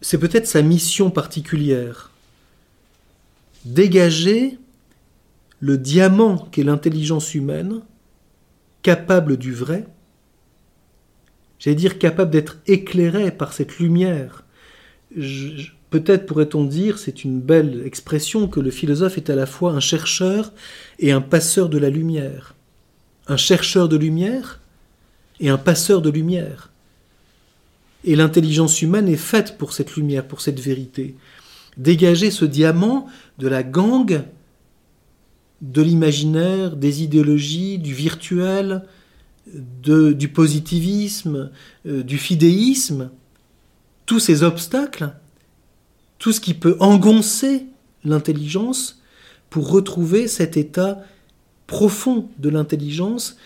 c'est 0.00 0.18
peut-être 0.18 0.46
sa 0.46 0.62
mission 0.62 1.10
particulière, 1.10 2.10
dégager 3.64 4.58
le 5.60 5.78
diamant 5.78 6.38
qu'est 6.50 6.64
l'intelligence 6.64 7.34
humaine, 7.34 7.82
capable 8.82 9.36
du 9.36 9.52
vrai, 9.52 9.86
j'allais 11.58 11.76
dire 11.76 11.98
capable 11.98 12.30
d'être 12.30 12.58
éclairé 12.66 13.30
par 13.30 13.52
cette 13.52 13.78
lumière. 13.78 14.44
Peut-être 15.90 16.26
pourrait-on 16.26 16.64
dire, 16.64 16.98
c'est 16.98 17.24
une 17.24 17.40
belle 17.40 17.82
expression, 17.86 18.48
que 18.48 18.60
le 18.60 18.70
philosophe 18.70 19.16
est 19.16 19.30
à 19.30 19.36
la 19.36 19.46
fois 19.46 19.72
un 19.72 19.80
chercheur 19.80 20.52
et 20.98 21.12
un 21.12 21.20
passeur 21.20 21.68
de 21.68 21.78
la 21.78 21.90
lumière. 21.90 22.55
Un 23.28 23.36
chercheur 23.36 23.88
de 23.88 23.96
lumière 23.96 24.60
et 25.40 25.48
un 25.48 25.58
passeur 25.58 26.02
de 26.02 26.10
lumière. 26.10 26.70
Et 28.04 28.14
l'intelligence 28.16 28.82
humaine 28.82 29.08
est 29.08 29.16
faite 29.16 29.58
pour 29.58 29.72
cette 29.72 29.96
lumière, 29.96 30.26
pour 30.26 30.40
cette 30.40 30.60
vérité. 30.60 31.16
Dégager 31.76 32.30
ce 32.30 32.44
diamant 32.44 33.06
de 33.38 33.48
la 33.48 33.62
gangue 33.62 34.22
de 35.60 35.82
l'imaginaire, 35.82 36.76
des 36.76 37.02
idéologies, 37.02 37.78
du 37.78 37.94
virtuel, 37.94 38.82
du 39.82 40.28
positivisme, 40.28 41.50
euh, 41.86 42.02
du 42.02 42.18
fidéisme, 42.18 43.10
tous 44.04 44.18
ces 44.18 44.42
obstacles, 44.42 45.12
tout 46.18 46.32
ce 46.32 46.40
qui 46.40 46.54
peut 46.54 46.76
engoncer 46.80 47.66
l'intelligence 48.04 49.00
pour 49.50 49.70
retrouver 49.70 50.28
cet 50.28 50.56
état 50.56 51.02
profond 51.66 52.28
de 52.38 52.48
l'intelligence 52.48 53.36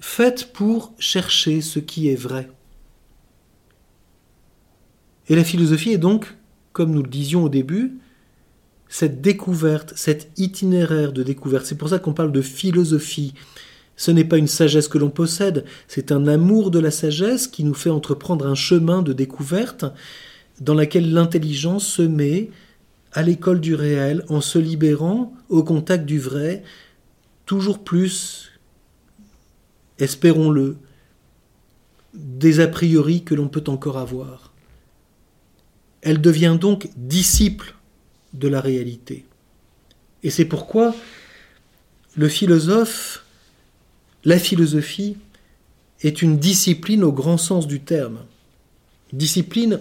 faite 0.00 0.52
pour 0.52 0.92
chercher 0.98 1.60
ce 1.60 1.78
qui 1.78 2.08
est 2.08 2.14
vrai. 2.14 2.48
Et 5.28 5.34
la 5.34 5.44
philosophie 5.44 5.92
est 5.92 5.98
donc, 5.98 6.34
comme 6.72 6.92
nous 6.92 7.02
le 7.02 7.08
disions 7.08 7.44
au 7.44 7.48
début, 7.48 7.98
cette 8.88 9.20
découverte, 9.20 9.92
cet 9.96 10.30
itinéraire 10.36 11.12
de 11.12 11.22
découverte. 11.22 11.66
C'est 11.66 11.78
pour 11.78 11.88
ça 11.88 11.98
qu'on 11.98 12.12
parle 12.12 12.32
de 12.32 12.42
philosophie. 12.42 13.34
Ce 13.96 14.10
n'est 14.10 14.24
pas 14.24 14.38
une 14.38 14.48
sagesse 14.48 14.88
que 14.88 14.98
l'on 14.98 15.10
possède, 15.10 15.64
c'est 15.88 16.12
un 16.12 16.26
amour 16.26 16.70
de 16.70 16.80
la 16.80 16.90
sagesse 16.90 17.46
qui 17.46 17.64
nous 17.64 17.74
fait 17.74 17.90
entreprendre 17.90 18.46
un 18.46 18.54
chemin 18.54 19.02
de 19.02 19.12
découverte 19.12 19.84
dans 20.60 20.74
laquelle 20.74 21.12
l'intelligence 21.12 21.86
se 21.86 22.02
met 22.02 22.50
à 23.12 23.22
l'école 23.22 23.60
du 23.60 23.74
réel 23.74 24.24
en 24.28 24.40
se 24.40 24.58
libérant 24.58 25.32
au 25.48 25.62
contact 25.62 26.04
du 26.04 26.18
vrai, 26.18 26.62
toujours 27.46 27.82
plus, 27.82 28.52
espérons-le, 29.98 30.76
des 32.14 32.60
a 32.60 32.68
priori 32.68 33.24
que 33.24 33.34
l'on 33.34 33.48
peut 33.48 33.64
encore 33.66 33.98
avoir. 33.98 34.52
Elle 36.02 36.20
devient 36.20 36.56
donc 36.60 36.88
disciple 36.96 37.74
de 38.32 38.48
la 38.48 38.60
réalité. 38.60 39.24
Et 40.22 40.30
c'est 40.30 40.44
pourquoi 40.44 40.94
le 42.16 42.28
philosophe, 42.28 43.24
la 44.24 44.38
philosophie, 44.38 45.16
est 46.02 46.22
une 46.22 46.38
discipline 46.38 47.02
au 47.02 47.12
grand 47.12 47.38
sens 47.38 47.66
du 47.66 47.80
terme. 47.80 48.20
Discipline, 49.12 49.80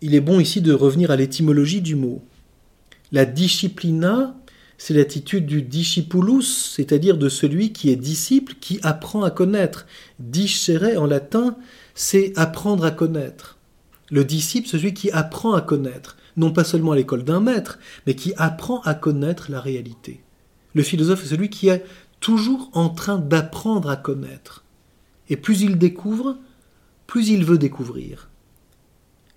il 0.00 0.14
est 0.14 0.20
bon 0.20 0.40
ici 0.40 0.60
de 0.60 0.72
revenir 0.72 1.10
à 1.10 1.16
l'étymologie 1.16 1.80
du 1.80 1.94
mot. 1.94 2.22
La 3.12 3.24
disciplina, 3.24 4.36
c'est 4.82 4.94
l'attitude 4.94 5.44
du 5.44 5.60
discipulus, 5.60 6.72
c'est-à-dire 6.74 7.18
de 7.18 7.28
celui 7.28 7.70
qui 7.74 7.90
est 7.90 7.96
disciple, 7.96 8.54
qui 8.62 8.80
apprend 8.82 9.22
à 9.22 9.30
connaître. 9.30 9.84
Discere 10.18 10.98
en 10.98 11.04
latin, 11.04 11.58
c'est 11.94 12.32
apprendre 12.36 12.86
à 12.86 12.90
connaître. 12.90 13.58
Le 14.10 14.24
disciple, 14.24 14.66
celui 14.66 14.94
qui 14.94 15.10
apprend 15.10 15.52
à 15.52 15.60
connaître 15.60 16.16
non 16.38 16.50
pas 16.50 16.64
seulement 16.64 16.92
à 16.92 16.96
l'école 16.96 17.24
d'un 17.24 17.40
maître, 17.40 17.78
mais 18.06 18.14
qui 18.14 18.32
apprend 18.38 18.80
à 18.80 18.94
connaître 18.94 19.50
la 19.50 19.60
réalité. 19.60 20.22
Le 20.74 20.82
philosophe 20.82 21.24
est 21.24 21.28
celui 21.28 21.50
qui 21.50 21.68
est 21.68 21.84
toujours 22.20 22.70
en 22.72 22.88
train 22.88 23.18
d'apprendre 23.18 23.90
à 23.90 23.96
connaître. 23.96 24.64
Et 25.28 25.36
plus 25.36 25.60
il 25.60 25.76
découvre, 25.76 26.38
plus 27.06 27.28
il 27.28 27.44
veut 27.44 27.58
découvrir. 27.58 28.30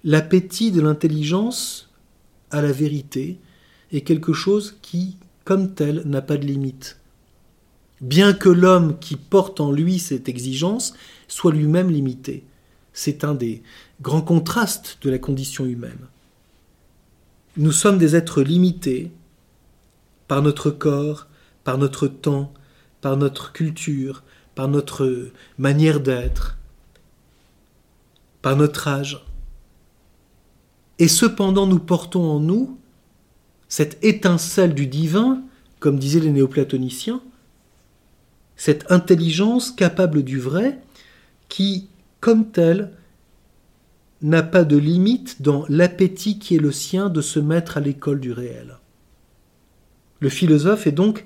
L'appétit 0.06 0.72
de 0.72 0.80
l'intelligence 0.80 1.90
à 2.50 2.62
la 2.62 2.72
vérité 2.72 3.40
est 3.92 4.02
quelque 4.02 4.32
chose 4.32 4.78
qui, 4.82 5.18
comme 5.44 5.74
tel, 5.74 6.04
n'a 6.06 6.22
pas 6.22 6.38
de 6.38 6.46
limite. 6.46 7.00
Bien 8.02 8.34
que 8.34 8.50
l'homme 8.50 9.00
qui 9.00 9.16
porte 9.16 9.60
en 9.60 9.72
lui 9.72 10.00
cette 10.00 10.28
exigence 10.28 10.94
soit 11.28 11.54
lui-même 11.54 11.90
limité. 11.90 12.46
C'est 12.92 13.24
un 13.24 13.34
des 13.34 13.64
grands 14.02 14.22
contrastes 14.22 14.98
de 15.02 15.10
la 15.10 15.18
condition 15.18 15.66
humaine. 15.66 16.08
Nous 17.58 17.72
sommes 17.72 17.98
des 17.98 18.16
êtres 18.16 18.42
limités 18.42 19.12
par 20.28 20.42
notre 20.42 20.70
corps, 20.70 21.28
par 21.64 21.78
notre 21.78 22.08
temps, 22.08 22.54
par 23.02 23.18
notre 23.18 23.52
culture, 23.52 24.24
par 24.56 24.68
notre 24.68 25.32
manière 25.58 26.00
d'être, 26.00 26.58
par 28.42 28.56
notre 28.56 28.88
âge. 28.88 29.26
Et 31.00 31.08
cependant 31.08 31.68
nous 31.68 31.80
portons 31.80 32.24
en 32.24 32.40
nous 32.40 32.78
cette 33.74 33.98
étincelle 34.04 34.76
du 34.76 34.86
divin, 34.86 35.42
comme 35.80 35.98
disaient 35.98 36.20
les 36.20 36.30
néoplatoniciens, 36.30 37.24
cette 38.56 38.92
intelligence 38.92 39.72
capable 39.72 40.22
du 40.22 40.40
vrai, 40.40 40.80
qui, 41.50 41.90
comme 42.20 42.52
telle, 42.52 42.92
n'a 44.22 44.44
pas 44.44 44.64
de 44.64 44.78
limite 44.78 45.42
dans 45.42 45.66
l'appétit 45.70 46.38
qui 46.38 46.54
est 46.54 46.60
le 46.60 46.72
sien 46.72 47.10
de 47.10 47.20
se 47.20 47.40
mettre 47.40 47.78
à 47.78 47.80
l'école 47.80 48.20
du 48.20 48.32
réel. 48.32 48.78
Le 50.20 50.30
philosophe 50.30 50.86
est 50.86 50.92
donc 50.92 51.26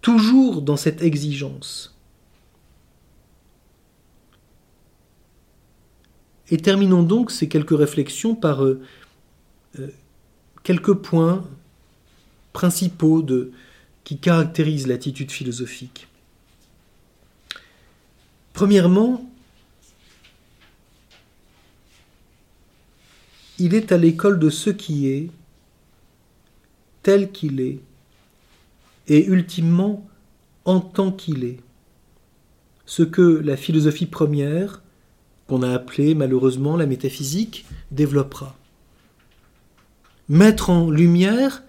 toujours 0.00 0.62
dans 0.62 0.78
cette 0.78 1.02
exigence. 1.02 1.94
Et 6.50 6.56
terminons 6.56 7.02
donc 7.02 7.32
ces 7.32 7.50
quelques 7.50 7.76
réflexions 7.76 8.34
par 8.34 8.64
euh, 8.64 8.80
euh, 9.78 9.88
quelques 10.68 10.92
points 10.92 11.48
principaux 12.52 13.22
de, 13.22 13.52
qui 14.04 14.18
caractérisent 14.18 14.86
l'attitude 14.86 15.30
philosophique. 15.30 16.08
Premièrement, 18.52 19.24
Il 23.60 23.74
est 23.74 23.90
à 23.90 23.96
l'école 23.96 24.38
de 24.38 24.50
ce 24.50 24.68
qui 24.68 25.08
est, 25.08 25.30
tel 27.02 27.32
qu'il 27.32 27.60
est, 27.60 27.80
et 29.08 29.24
ultimement 29.24 30.06
en 30.66 30.80
tant 30.80 31.10
qu'il 31.10 31.44
est. 31.44 31.60
Ce 32.84 33.02
que 33.02 33.22
la 33.22 33.56
philosophie 33.56 34.06
première, 34.06 34.82
qu'on 35.48 35.62
a 35.62 35.72
appelée 35.72 36.14
malheureusement 36.14 36.76
la 36.76 36.86
métaphysique, 36.86 37.64
développera. 37.90 38.57
Mettre 40.28 40.70
en 40.70 40.90
lumière 40.90 41.62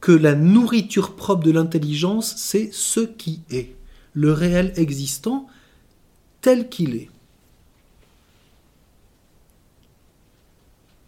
que 0.00 0.12
la 0.12 0.34
nourriture 0.34 1.14
propre 1.14 1.44
de 1.44 1.50
l'intelligence, 1.50 2.34
c'est 2.36 2.70
ce 2.72 3.00
qui 3.00 3.40
est, 3.50 3.74
le 4.14 4.32
réel 4.32 4.72
existant 4.76 5.46
tel 6.40 6.68
qu'il 6.68 6.96
est. 6.96 7.10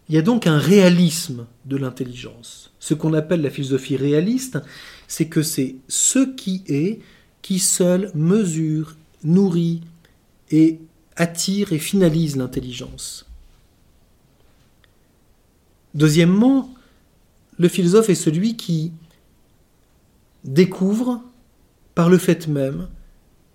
Il 0.09 0.15
y 0.15 0.17
a 0.17 0.21
donc 0.21 0.45
un 0.45 0.59
réalisme 0.59 1.47
de 1.65 1.77
l'intelligence. 1.77 2.71
Ce 2.79 2.93
qu'on 2.93 3.13
appelle 3.13 3.41
la 3.41 3.49
philosophie 3.49 3.95
réaliste, 3.95 4.59
c'est 5.07 5.27
que 5.27 5.41
c'est 5.41 5.75
ce 5.87 6.19
qui 6.19 6.63
est 6.67 6.99
qui 7.41 7.59
seul 7.59 8.11
mesure, 8.13 8.95
nourrit 9.23 9.81
et 10.51 10.79
attire 11.15 11.73
et 11.73 11.79
finalise 11.79 12.35
l'intelligence. 12.35 13.25
Deuxièmement, 15.93 16.73
le 17.57 17.67
philosophe 17.67 18.09
est 18.09 18.15
celui 18.15 18.55
qui 18.55 18.91
découvre 20.43 21.21
par 21.95 22.09
le 22.09 22.17
fait 22.17 22.47
même 22.47 22.87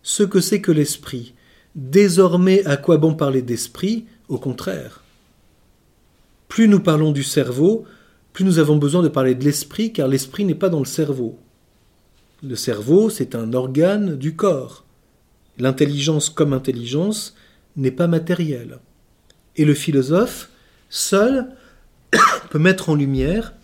ce 0.02 0.22
que 0.22 0.40
c'est 0.40 0.60
que 0.60 0.72
l'esprit. 0.72 1.34
Désormais, 1.74 2.64
à 2.64 2.76
quoi 2.76 2.96
bon 2.96 3.14
parler 3.14 3.42
d'esprit? 3.42 4.06
Au 4.28 4.38
contraire. 4.38 5.02
Plus 6.48 6.68
nous 6.68 6.80
parlons 6.80 7.12
du 7.12 7.22
cerveau, 7.22 7.84
plus 8.32 8.44
nous 8.44 8.58
avons 8.58 8.76
besoin 8.76 9.02
de 9.02 9.08
parler 9.08 9.34
de 9.34 9.44
l'esprit, 9.44 9.92
car 9.92 10.08
l'esprit 10.08 10.44
n'est 10.44 10.54
pas 10.54 10.68
dans 10.68 10.78
le 10.78 10.84
cerveau. 10.84 11.38
Le 12.42 12.56
cerveau, 12.56 13.10
c'est 13.10 13.34
un 13.34 13.52
organe 13.52 14.16
du 14.16 14.36
corps. 14.36 14.84
L'intelligence 15.58 16.30
comme 16.30 16.52
intelligence 16.52 17.34
n'est 17.76 17.90
pas 17.90 18.06
matérielle. 18.06 18.78
Et 19.56 19.64
le 19.64 19.74
philosophe, 19.74 20.50
seul, 20.88 21.48
peut 22.50 22.58
mettre 22.58 22.90
en 22.90 22.94
lumière 22.94 23.54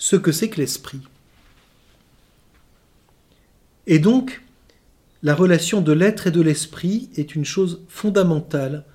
ce 0.00 0.16
que 0.16 0.32
c'est 0.32 0.48
que 0.48 0.56
l'esprit. 0.56 1.02
Et 3.86 3.98
donc, 3.98 4.40
la 5.22 5.34
relation 5.34 5.82
de 5.82 5.92
l'être 5.92 6.26
et 6.26 6.30
de 6.30 6.40
l'esprit 6.40 7.10
est 7.16 7.34
une 7.34 7.44
chose 7.44 7.82
fondamentale 7.86 8.86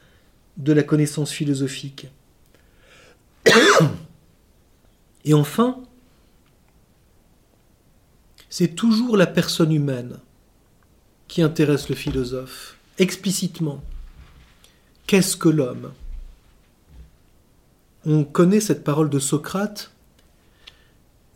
de 0.57 0.73
la 0.73 0.81
connaissance 0.81 1.31
philosophique. 1.31 2.07
Et 5.25 5.35
enfin, 5.35 5.83
c'est 8.49 8.73
toujours 8.73 9.15
la 9.15 9.27
personne 9.27 9.71
humaine 9.71 10.17
qui 11.27 11.43
intéresse 11.43 11.87
le 11.87 11.95
philosophe, 11.95 12.77
explicitement. 12.97 13.83
Qu'est-ce 15.05 15.37
que 15.37 15.49
l'homme? 15.49 15.93
On 18.07 18.23
connaît 18.23 18.59
cette 18.59 18.83
parole 18.83 19.11
de 19.11 19.19
Socrate. 19.19 19.91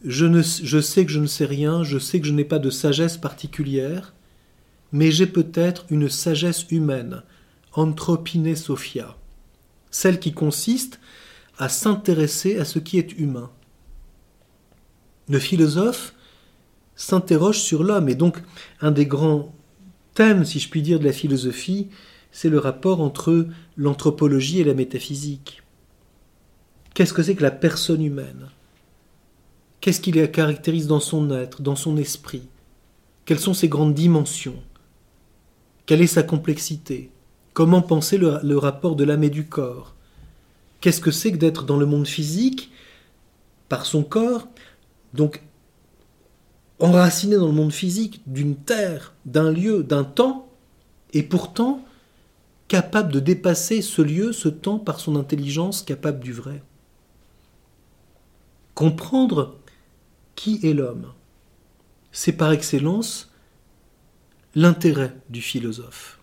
Je, 0.06 0.26
ne, 0.26 0.42
je 0.42 0.80
sais 0.80 1.06
que 1.06 1.12
je 1.12 1.20
ne 1.20 1.28
sais 1.28 1.46
rien, 1.46 1.84
je 1.84 2.00
sais 2.00 2.20
que 2.20 2.28
je 2.28 2.34
n'ai 2.34 2.46
pas 2.46 2.60
de 2.60 2.70
sagesse 2.70 3.18
particulière, 3.18 4.14
mais 4.92 5.12
j'ai 5.12 5.28
peut-être 5.28 5.86
une 5.90 6.10
sagesse 6.10 6.66
humaine, 6.72 7.24
anthropine 7.74 8.56
sophia, 8.56 9.18
celle 9.92 10.20
qui 10.20 10.32
consiste 10.32 11.00
à 11.58 11.68
s'intéresser 11.68 12.58
à 12.58 12.66
ce 12.66 12.80
qui 12.80 12.98
est 12.98 13.18
humain. 13.20 13.52
Le 15.28 15.40
philosophe 15.40 16.14
s'interroge 16.96 17.60
sur 17.60 17.84
l'homme, 17.84 18.10
et 18.10 18.16
donc 18.16 18.42
un 18.82 18.92
des 18.92 19.06
grands 19.06 19.54
thèmes, 20.14 20.46
si 20.46 20.60
je 20.60 20.70
puis 20.70 20.82
dire, 20.82 21.00
de 21.00 21.06
la 21.06 21.14
philosophie, 21.14 21.90
c'est 22.32 22.50
le 22.50 22.60
rapport 22.60 23.02
entre 23.02 23.48
l'anthropologie 23.78 24.60
et 24.60 24.64
la 24.64 24.74
métaphysique. 24.74 25.62
Qu'est-ce 26.94 27.14
que 27.14 27.24
c'est 27.24 27.36
que 27.36 27.44
la 27.44 27.52
personne 27.52 28.04
humaine? 28.04 28.50
Qu'est-ce 29.82 30.02
qui 30.02 30.12
la 30.12 30.28
caractérise 30.28 30.88
dans 30.88 31.00
son 31.00 31.32
être, 31.32 31.62
dans 31.62 31.76
son 31.76 31.96
esprit? 31.98 32.44
Quelles 33.26 33.40
sont 33.40 33.54
ses 33.54 33.70
grandes 33.70 33.94
dimensions? 33.94 34.62
Quelle 35.86 36.02
est 36.02 36.08
sa 36.08 36.24
complexité? 36.24 37.12
Comment 37.54 37.82
penser 37.82 38.18
le, 38.18 38.58
rapport 38.58 38.96
de 38.96 39.04
l'âme 39.04 39.24
et 39.24 39.30
du 39.30 39.46
corps? 39.46 39.96
Qu'est-ce 40.82 41.02
que 41.02 41.12
c'est 41.12 41.32
que 41.32 41.38
d'être 41.38 41.64
dans 41.64 41.78
le 41.78 41.86
monde 41.86 42.08
physique 42.08 42.72
par 43.70 43.86
son 43.86 44.04
corps 44.04 44.48
Donc, 45.14 45.42
enraciné 46.80 47.38
dans 47.38 47.48
le 47.48 47.54
monde 47.54 47.74
physique 47.74 48.22
d'une 48.28 48.56
terre, 48.56 49.14
d'un 49.26 49.52
lieu, 49.52 49.84
d'un 49.84 50.04
temps, 50.04 50.50
et 51.14 51.24
pourtant 51.24 51.84
capable 52.68 53.12
de 53.12 53.20
dépasser 53.20 53.82
ce 53.82 54.02
lieu, 54.02 54.32
ce 54.32 54.50
temps 54.50 54.80
par 54.80 55.00
son 55.00 55.16
intelligence 55.16 55.82
capable 55.82 56.20
du 56.20 56.34
vrai? 56.34 56.64
Comprendre 58.76 59.58
qui 60.40 60.66
est 60.66 60.74
l'homme, 60.74 61.12
c'est 62.14 62.32
par 62.32 62.54
excellence 62.54 63.30
l'intérêt 64.56 65.14
du 65.30 65.42
philosophe. 65.42 66.19